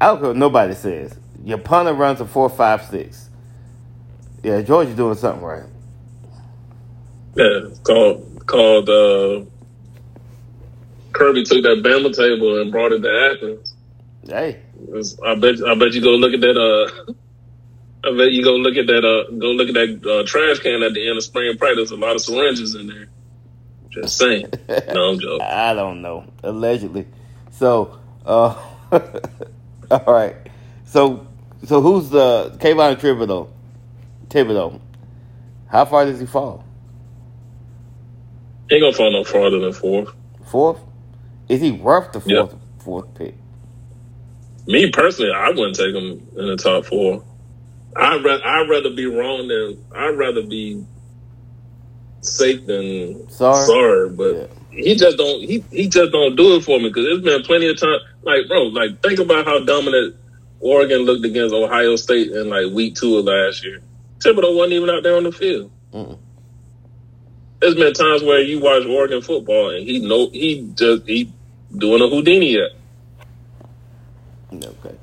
[0.00, 1.16] I don't care what nobody says.
[1.44, 3.28] Your punter runs a four, five, six.
[4.42, 5.64] Yeah, Georgia's doing something right.
[7.36, 9.44] Yeah, called called uh,
[11.12, 13.76] Kirby took that Bama table and brought it to Athens.
[14.26, 14.60] Hey,
[15.26, 16.56] I bet I bet you go look at that.
[16.56, 17.12] Uh,
[18.08, 19.04] I bet you go look at that.
[19.04, 21.90] Uh, go look at that uh, trash can at the end of spring practice.
[21.90, 23.08] A lot of syringes in there.
[23.90, 24.46] Just saying.
[24.68, 25.42] no, I'm joking.
[25.42, 26.24] I don't know.
[26.42, 27.06] Allegedly.
[27.60, 28.56] So, uh,
[29.90, 30.34] all right.
[30.86, 31.26] So,
[31.62, 33.50] so who's the Kayvon Thibodeaux?
[34.28, 34.80] Thibodeaux.
[35.68, 36.64] How far does he fall?
[38.70, 40.08] He ain't gonna fall no farther than fourth.
[40.46, 40.80] Fourth?
[41.50, 42.60] Is he worth the fourth yep.
[42.78, 43.34] fourth pick?
[44.66, 47.22] Me personally, I wouldn't take him in the top four.
[47.94, 50.82] I'd rather, I'd rather be wrong than I'd rather be
[52.22, 54.46] safe than sorry, sorry but yeah.
[54.70, 57.68] He just don't he he just don't do it for me because there's been plenty
[57.68, 57.98] of time.
[58.22, 60.16] Like bro, like think about how dominant
[60.60, 63.80] Oregon looked against Ohio State in like week two of last year.
[64.18, 65.70] Thibodeaux wasn't even out there on the field.
[65.92, 66.18] Mm-mm
[67.60, 71.32] there's been times where you watch Oregon football and he know he just he
[71.76, 72.70] doing a Houdini yet.
[74.52, 74.96] Okay,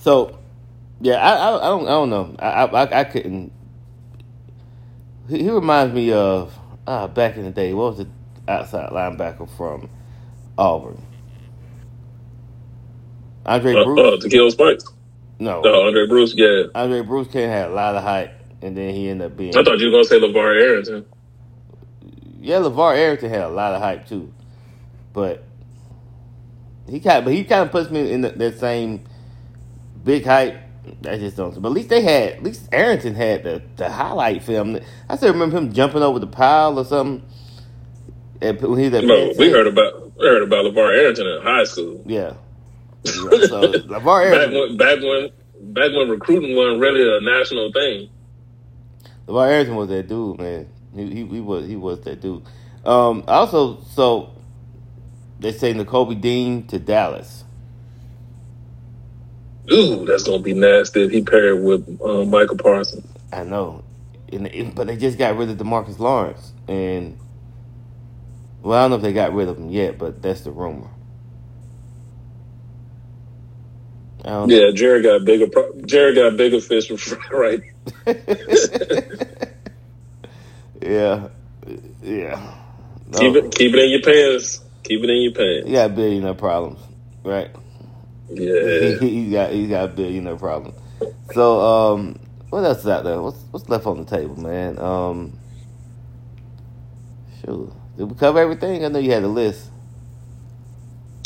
[0.00, 0.38] so
[1.00, 2.36] yeah, I, I, I don't I don't know.
[2.38, 3.52] I I, I couldn't.
[5.28, 6.56] He, he reminds me of
[6.86, 7.72] uh, back in the day.
[7.72, 8.08] What was the
[8.48, 9.90] outside linebacker from
[10.58, 11.02] Auburn?
[13.46, 14.24] Aundray uh, Bruce.
[14.24, 14.84] Uh, kill Spikes.
[15.38, 16.34] No, no, Aundray Bruce.
[16.36, 18.32] Yeah, Aundray Bruce can had a lot of hype,
[18.62, 19.56] and then he ended up being.
[19.56, 21.06] I thought you were gonna say LaVar Arrington.
[22.40, 24.32] Yeah, LaVar Arrington had a lot of hype too,
[25.12, 25.44] but
[26.88, 29.04] he kind, but he kind of puts me in the, that same
[30.04, 30.56] big hype.
[31.08, 31.60] I just don't.
[31.62, 34.78] But at least they had, at least Arrington had the, the highlight film.
[35.08, 37.26] I still remember him jumping over the pile or something.
[38.42, 42.02] When he that no, we heard about we heard about LaVar Arrington in high school.
[42.06, 42.34] Yeah.
[43.04, 43.12] yeah
[43.46, 45.30] so LaVar Arrington back when, back
[45.62, 48.10] when back when recruiting wasn't really a national thing.
[49.28, 50.68] LaVar Arrington was that dude, man.
[50.94, 52.42] He, he, he was he was that dude.
[52.84, 54.34] Um, also, so
[55.38, 57.44] they say Nakobe Dean to Dallas.
[59.72, 63.06] Ooh, that's gonna be nasty if he paired with um, Micah Parsons.
[63.32, 63.84] I know,
[64.32, 67.16] and, but they just got rid of Demarcus Lawrence, and
[68.62, 70.90] well, I don't know if they got rid of him yet, but that's the rumor.
[74.44, 75.48] Yeah, Jerry got bigger.
[75.86, 76.90] Jerry got bigger fish
[77.32, 77.60] right.
[80.82, 81.28] Yeah,
[82.02, 82.54] yeah.
[83.06, 83.20] No.
[83.20, 84.60] Keep it, keep it in your pants.
[84.84, 85.68] Keep it in your pants.
[85.68, 86.80] He got billionaire problems,
[87.24, 87.50] right?
[88.30, 90.78] Yeah, he, he got he got billionaire problems.
[91.34, 92.18] So, um,
[92.50, 93.20] what else is out there?
[93.22, 94.78] What's what's left on the table, man?
[94.78, 95.38] Um,
[97.44, 97.72] sure.
[97.96, 98.84] Did we cover everything?
[98.84, 99.70] I know you had a list.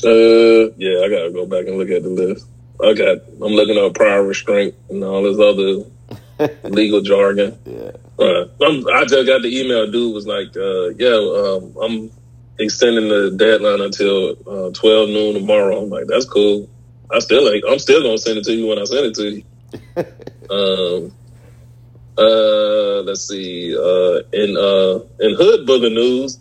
[0.05, 2.47] Uh, yeah, I gotta go back and look at the list.
[2.85, 3.19] I got.
[3.43, 7.59] I'm looking at prior restraint and all this other legal jargon.
[7.65, 7.93] Yeah.
[8.19, 9.91] Uh, I just got the email.
[9.91, 12.11] Dude was like, uh, "Yeah, um, I'm
[12.59, 16.69] extending the deadline until uh, 12 noon tomorrow." I'm like, "That's cool."
[17.11, 17.65] I still ain't.
[17.69, 19.43] I'm still gonna send it to you when I send it to you.
[20.51, 21.13] um.
[22.19, 23.03] Uh.
[23.03, 23.75] Let's see.
[23.75, 24.21] Uh.
[24.33, 25.01] In uh.
[25.21, 26.39] In hood booger news,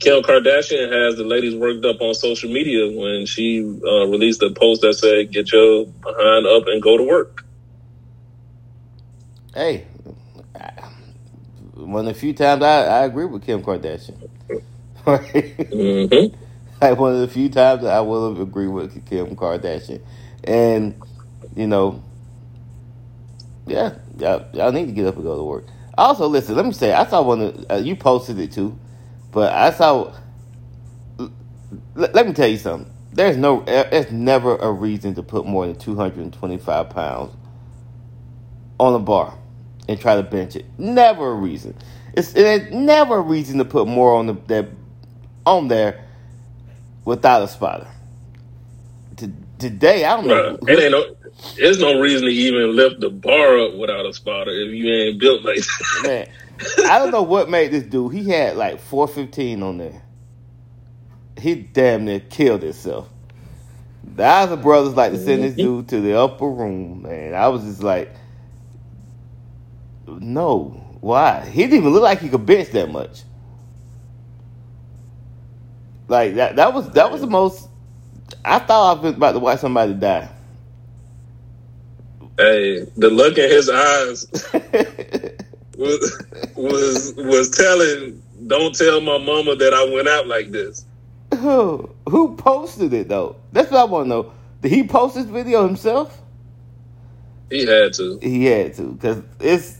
[0.00, 4.50] Kim Kardashian has the ladies worked up on social media when she uh, released a
[4.50, 7.44] post that said, "Get your behind up and go to work."
[9.54, 9.86] Hey,
[11.74, 14.16] one of the few times I, I agree with Kim Kardashian.
[15.04, 16.26] hmm
[16.80, 20.00] like one of the few times I will have agreed with Kim Kardashian,
[20.44, 21.00] and
[21.56, 22.02] you know,
[23.66, 25.64] yeah, y'all, y'all need to get up and go to work.
[25.96, 27.40] Also, listen, let me say, I saw one.
[27.40, 28.78] Of, uh, you posted it too,
[29.32, 30.12] but I saw.
[31.96, 32.92] l- let me tell you something.
[33.12, 37.34] There's no, there's never a reason to put more than 225 pounds
[38.80, 39.34] on a bar
[39.88, 40.66] and try to bench it.
[40.78, 41.76] Never a reason.
[42.14, 44.68] It's there's never a reason to put more on the that
[45.46, 46.04] on there
[47.04, 47.88] without a spotter.
[49.18, 50.44] To, today, I don't know.
[50.44, 50.58] Right.
[50.68, 51.04] It ain't no.
[51.56, 55.20] There's no reason to even lift the bar up without a spotter if you ain't
[55.20, 55.66] built like that.
[56.00, 56.28] Man,
[56.60, 58.12] I don't know what made this dude.
[58.12, 60.02] He had like 415 on there.
[61.38, 63.08] He damn near killed himself.
[64.02, 65.62] The other brothers like to send this mm-hmm.
[65.62, 67.34] dude to the upper room, man.
[67.34, 68.12] I was just like,
[70.06, 71.44] no, why?
[71.46, 73.22] He didn't even look like he could bench that much.
[76.08, 76.56] Like that.
[76.56, 77.68] That was that was the most.
[78.44, 80.30] I thought I was about to watch somebody die.
[82.38, 84.26] Hey, the look in his eyes
[85.78, 86.22] was
[86.56, 88.22] was was telling.
[88.46, 90.84] Don't tell my mama that I went out like this.
[91.34, 93.36] who who posted it though?
[93.52, 94.32] That's what I want to know.
[94.60, 96.20] Did he post this video himself?
[97.50, 98.18] He had to.
[98.20, 99.78] He had to, cause it's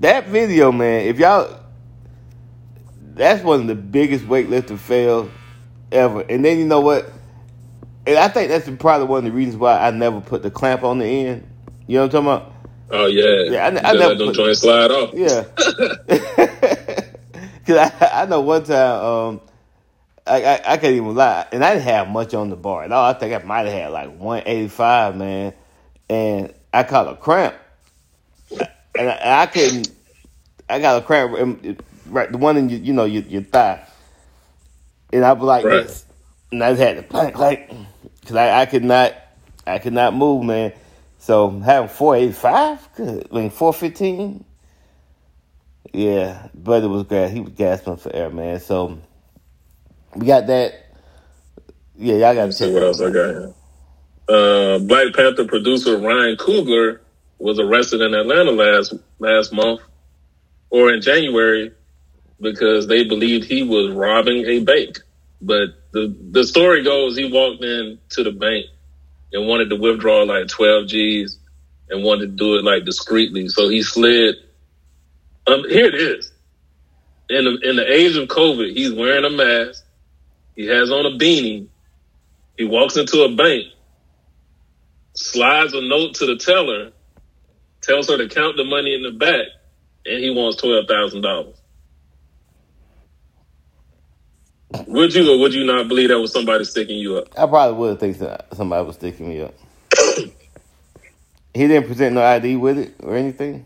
[0.00, 1.06] that video, man.
[1.06, 1.60] If y'all,
[3.14, 5.30] that's one of the biggest weightlifting fail
[5.92, 6.22] ever.
[6.22, 7.10] And then you know what?
[8.06, 10.82] And I think that's probably one of the reasons why I never put the clamp
[10.82, 11.48] on the end.
[11.86, 12.55] You know what I'm talking about?
[12.90, 13.50] Oh yeah.
[13.50, 15.12] Yeah, I- I never let them put- joints slide off.
[15.14, 15.44] Yeah.
[17.66, 19.40] Cause I, I know one time, um,
[20.24, 22.92] I, I I can't even lie, and I didn't have much on the bar at
[22.92, 23.04] all.
[23.10, 25.52] I think I might have had like 185, man,
[26.08, 27.56] and I caught a cramp,
[28.96, 29.90] and I, I couldn't.
[30.68, 33.84] I got a cramp, in- right, the one in your, you know, your, your thigh,
[35.12, 35.86] and I was like Right.
[35.86, 36.04] this,
[36.52, 37.68] and I just had to plank like,
[38.26, 39.12] cause I, I could not,
[39.66, 40.72] I could not move, man.
[41.26, 43.28] So having 485, good.
[43.32, 44.44] I mean 415.
[45.92, 47.32] Yeah, brother was gas.
[47.32, 48.60] He was gasping for air, man.
[48.60, 49.00] So
[50.14, 50.86] we got that.
[51.96, 53.54] Yeah, y'all got to see what else I got.
[54.32, 57.00] Uh, Black Panther producer Ryan Coogler
[57.38, 59.80] was arrested in Atlanta last last month
[60.70, 61.72] or in January
[62.40, 65.00] because they believed he was robbing a bank.
[65.42, 68.66] But the the story goes he walked in to the bank
[69.36, 71.38] and wanted to withdraw like 12 G's
[71.90, 73.48] and wanted to do it like discreetly.
[73.48, 74.36] So he slid.
[75.46, 76.32] Um, here it is.
[77.28, 79.84] In the, in the age of COVID, he's wearing a mask.
[80.54, 81.68] He has on a beanie.
[82.56, 83.66] He walks into a bank,
[85.12, 86.92] slides a note to the teller,
[87.82, 89.48] tells her to count the money in the back,
[90.06, 91.56] and he wants twelve thousand dollars.
[94.86, 97.28] Would you or would you not believe that was somebody sticking you up?
[97.38, 99.54] I probably would think that somebody was sticking me up.
[101.54, 103.64] he didn't present no ID with it or anything.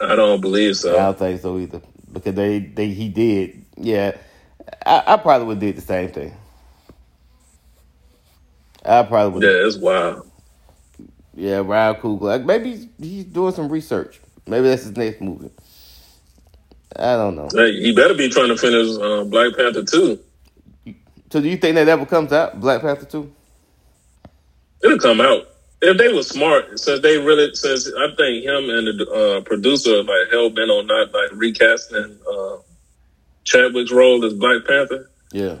[0.00, 0.94] I don't believe so.
[0.94, 1.80] I don't think so either
[2.12, 3.64] because they, they he did.
[3.76, 4.16] Yeah,
[4.84, 6.34] I, I probably would did the same thing.
[8.84, 9.42] I probably would.
[9.42, 10.26] Yeah, it's wild.
[11.34, 12.44] Yeah, Ryan Coogler.
[12.44, 14.20] Maybe he's, he's doing some research.
[14.46, 15.50] Maybe that's his next movie.
[16.96, 17.48] I don't know.
[17.52, 20.18] Hey, he better be trying to finish uh, Black Panther two.
[21.30, 22.60] So do you think that ever comes out?
[22.60, 23.32] Black Panther two?
[24.82, 25.46] It'll come out
[25.82, 26.78] if they were smart.
[26.78, 30.86] Since they really, since I think him and the uh, producer like hell bent on
[30.86, 32.56] not like recasting uh,
[33.44, 35.10] Chadwick's role as Black Panther.
[35.32, 35.58] Yeah.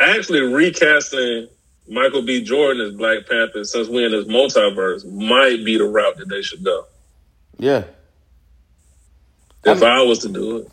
[0.00, 1.48] Actually, recasting
[1.88, 2.42] Michael B.
[2.42, 6.42] Jordan as Black Panther, since we're in this multiverse, might be the route that they
[6.42, 6.84] should go.
[7.58, 7.84] Yeah.
[9.64, 10.68] If I'm- I was to do it,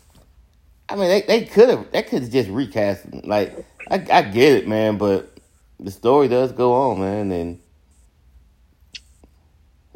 [0.88, 3.04] I mean, they, they could have they could have just recast.
[3.24, 5.36] Like I, I get it, man, but
[5.80, 7.32] the story does go on, man.
[7.32, 7.60] And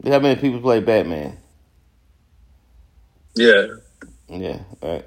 [0.05, 1.37] how many people play Batman?
[3.37, 3.67] yeah.
[4.29, 5.05] Yeah, right.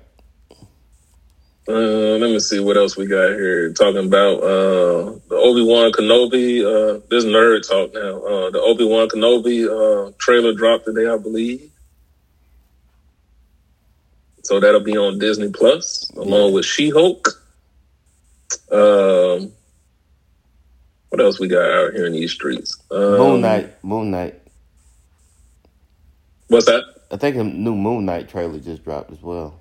[1.68, 3.72] Uh, let me see what else we got here.
[3.74, 6.60] Talking about uh, the Obi Wan Kenobi.
[6.62, 8.22] Uh, this nerd talk now.
[8.22, 11.72] Uh, the Obi Wan Kenobi uh, trailer dropped today, I believe.
[14.44, 17.28] So that'll be on Disney Plus along with She Hulk.
[18.72, 19.52] Um,
[21.10, 22.76] what else we got out here in these streets?
[22.92, 23.84] Um, Moon Knight.
[23.84, 24.42] Moon Knight.
[26.48, 26.84] What's that?
[27.10, 29.60] I think a new Moon Knight trailer just dropped as well.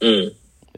[0.00, 0.34] Mm.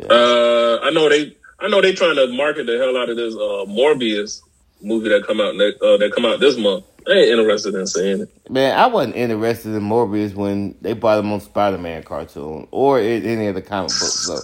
[0.09, 1.37] Uh, I know they.
[1.61, 4.41] I know they trying to market the hell out of this uh, Morbius
[4.81, 6.85] movie that come out next, uh, that come out this month.
[7.07, 8.51] I ain't interested in seeing it.
[8.51, 13.01] Man, I wasn't interested in Morbius when they bought him on Spider Man cartoon or
[13.01, 14.27] in any of the comic books.
[14.27, 14.39] So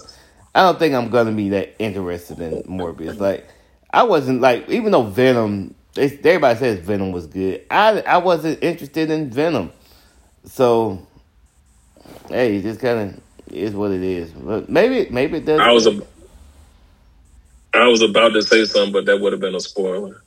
[0.55, 3.19] I don't think I'm gonna be that interested in Morbius.
[3.19, 3.47] Like
[3.91, 7.63] I wasn't like even though Venom, they, everybody says Venom was good.
[7.69, 9.71] I I wasn't interested in Venom.
[10.45, 11.05] So
[12.29, 13.21] hey, it just kind of
[13.53, 14.31] is what it is.
[14.31, 15.59] But maybe maybe it does.
[15.59, 16.01] I was a,
[17.75, 20.23] I was about to say something, but that would have been a spoiler.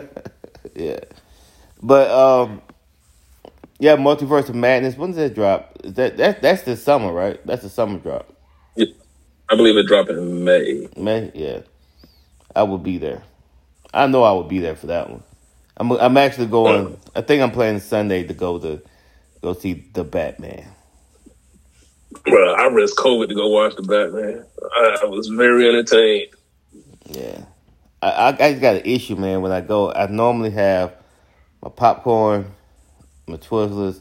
[0.74, 1.00] yeah,
[1.82, 2.62] but um,
[3.78, 4.96] yeah, Multiverse of Madness.
[4.96, 5.78] When does that drop?
[5.84, 7.44] Is that that that's the summer, right?
[7.46, 8.32] That's the summer drop.
[8.76, 8.86] Yeah,
[9.50, 10.88] I believe it dropped in May.
[10.96, 11.60] May, yeah,
[12.54, 13.22] I will be there.
[13.92, 15.22] I know I will be there for that one.
[15.76, 16.98] I'm I'm actually going.
[17.14, 18.80] I think I'm planning Sunday to go to
[19.42, 20.66] go see the Batman.
[22.24, 24.44] Bro, I risked COVID to go watch the Batman.
[25.02, 26.28] I was very entertained.
[27.06, 27.44] Yeah.
[28.04, 29.42] I, I, just got an issue, man.
[29.42, 30.94] When I go, I normally have
[31.62, 32.52] my popcorn,
[33.26, 34.00] my Twizzlers,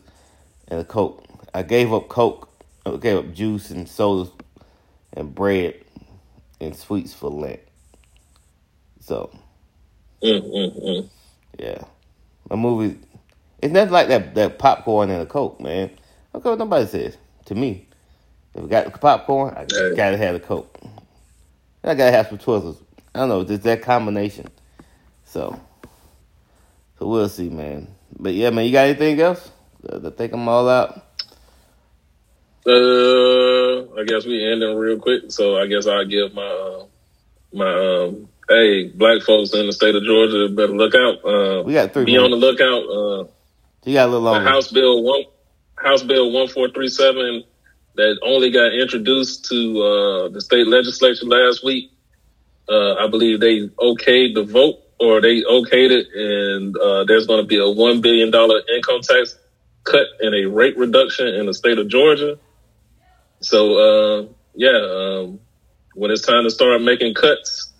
[0.69, 1.25] and a Coke.
[1.53, 2.49] I gave up Coke.
[2.85, 4.31] I gave up juice and sodas
[5.13, 5.75] and bread
[6.61, 7.61] and sweets for Lent.
[9.01, 9.31] So,
[10.23, 11.09] Mm, mm, mm.
[11.59, 11.83] yeah.
[12.49, 12.99] My movie,
[13.61, 15.91] it's nothing like that, that popcorn and a Coke, man.
[16.35, 17.17] Okay, what nobody says.
[17.45, 17.87] To me,
[18.55, 19.95] if I got the popcorn, I Yeah.
[19.95, 20.79] gotta have the Coke.
[21.83, 22.77] I gotta have some Twizzlers.
[23.15, 24.47] I don't know, just that combination.
[25.25, 25.59] So,
[26.99, 27.87] so we'll see, man.
[28.17, 29.51] But yeah, man, you got anything else?
[29.91, 31.05] I think I'm all out.
[32.65, 36.85] Uh, I guess we ending real quick, so I guess I'll give my uh,
[37.53, 38.29] my um.
[38.49, 41.23] Hey, black folks in the state of Georgia better look out.
[41.23, 42.83] Uh, We got three be on the lookout.
[42.83, 43.31] Uh,
[43.85, 44.47] You got a little longer.
[44.47, 45.23] House Bill one
[45.75, 47.43] House Bill one four three seven
[47.95, 51.92] that only got introduced to uh, the state legislature last week.
[52.67, 57.41] Uh, I believe they okayed the vote or they okayed it, and uh, there's going
[57.41, 59.37] to be a one billion dollar income tax
[59.83, 62.39] cut and a rate reduction in the state of Georgia.
[63.41, 65.39] So uh, yeah, um,
[65.93, 67.73] when it's time to start making cuts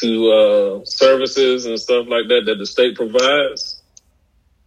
[0.00, 3.80] to uh, services and stuff like that that the state provides,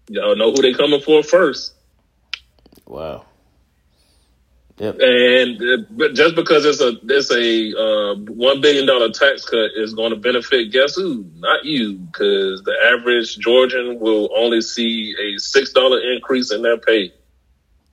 [0.10, 1.74] y'all know who they coming for first.
[2.88, 3.27] Wow.
[4.80, 5.00] Yep.
[5.00, 9.72] And uh, but just because it's a it's a uh, one billion dollar tax cut
[9.76, 11.26] is going to benefit guess who?
[11.36, 16.78] Not you, because the average Georgian will only see a six dollar increase in their
[16.78, 17.12] pay.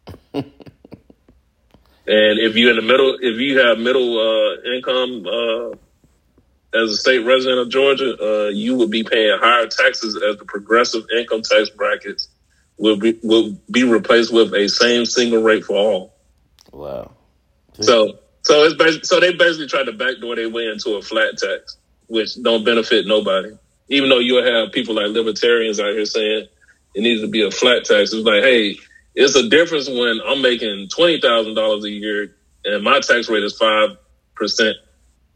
[0.35, 0.45] and
[2.07, 5.71] if you're in the middle, if you have middle uh, income uh,
[6.79, 10.45] as a state resident of Georgia, uh, you will be paying higher taxes as the
[10.45, 12.29] progressive income tax brackets
[12.77, 16.14] will be will be replaced with a same single rate for all.
[16.75, 17.13] Wow.
[17.81, 21.77] So so it's so they basically tried to backdoor their way into a flat tax,
[22.09, 23.53] which don't benefit nobody.
[23.89, 26.49] Even though you'll have people like libertarians out here saying
[26.95, 28.13] it needs to be a flat tax.
[28.13, 28.77] It's like, hey,
[29.15, 33.45] it's a difference when I'm making twenty thousand dollars a year and my tax rate
[33.45, 33.97] is five
[34.35, 34.77] percent.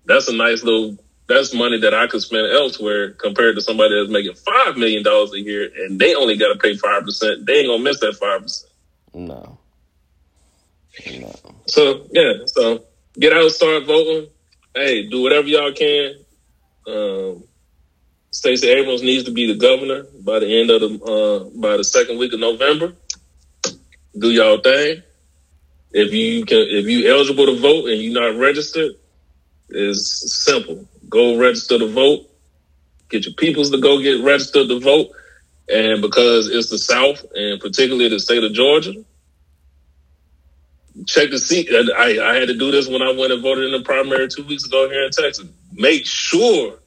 [0.06, 4.10] That's a nice little that's money that I could spend elsewhere compared to somebody that's
[4.10, 7.46] making five million dollars a year and they only gotta pay five percent.
[7.46, 8.72] They ain't gonna miss that five percent.
[9.14, 9.58] No.
[11.06, 11.34] No.
[11.66, 12.84] So yeah, so
[13.18, 14.30] get out, start voting.
[14.74, 16.14] Hey, do whatever y'all can.
[16.86, 17.44] Um,
[18.30, 21.84] Stacey Abrams needs to be the governor by the end of the uh, by the
[21.84, 22.94] second week of November.
[24.18, 25.02] Do y'all thing.
[25.92, 28.92] If you can, if you eligible to vote and you're not registered,
[29.70, 30.86] it's simple.
[31.08, 32.28] Go register to vote.
[33.08, 35.10] Get your peoples to go get registered to vote.
[35.68, 38.92] And because it's the South and particularly the state of Georgia,
[41.06, 41.68] check see.
[41.74, 44.28] and I, I had to do this when I went and voted in the primary
[44.28, 45.46] two weeks ago here in Texas.
[45.72, 46.78] Make sure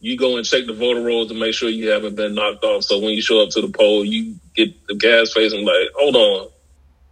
[0.00, 2.84] you go and check the voter rolls to make sure you haven't been knocked off.
[2.84, 5.88] So when you show up to the poll, you get the gas face and like,
[5.94, 6.48] hold on,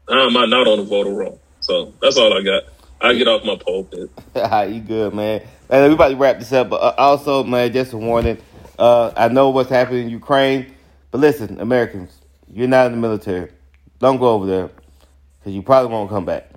[0.09, 1.41] how am I not on the voter roll?
[1.61, 2.63] So that's all I got.
[3.01, 4.11] I get off my pulpit.
[4.75, 5.43] you good, man.
[5.69, 8.39] And we about to wrap this up, but uh, also, man, just a warning.
[8.79, 10.75] Uh, I know what's happening in Ukraine,
[11.11, 12.17] but listen, Americans,
[12.51, 13.51] you're not in the military.
[13.99, 14.71] Don't go over there
[15.49, 16.51] because you probably won't come back.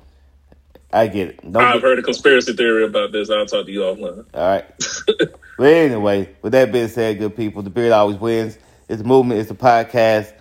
[0.92, 1.50] I get it.
[1.50, 3.30] Don't I've get- heard a conspiracy theory about this.
[3.30, 4.26] I'll talk to you offline.
[4.34, 4.66] All right.
[5.58, 8.58] but anyway, with that being said, good people, the beard always wins.
[8.90, 9.40] It's a movement.
[9.40, 10.34] It's a podcast.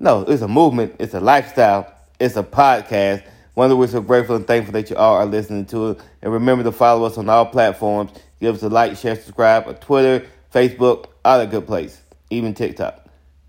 [0.00, 0.96] No, it's a movement.
[0.98, 1.92] It's a lifestyle.
[2.18, 3.24] It's a podcast.
[3.54, 6.00] One of we're so grateful and thankful that you all are listening to it.
[6.22, 8.10] And remember to follow us on all platforms.
[8.40, 12.00] Give us a like, share, subscribe on Twitter, Facebook, all that good place,
[12.30, 13.04] even TikTok.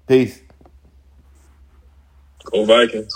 [0.08, 0.40] Peace.
[2.52, 3.16] Go Vikings.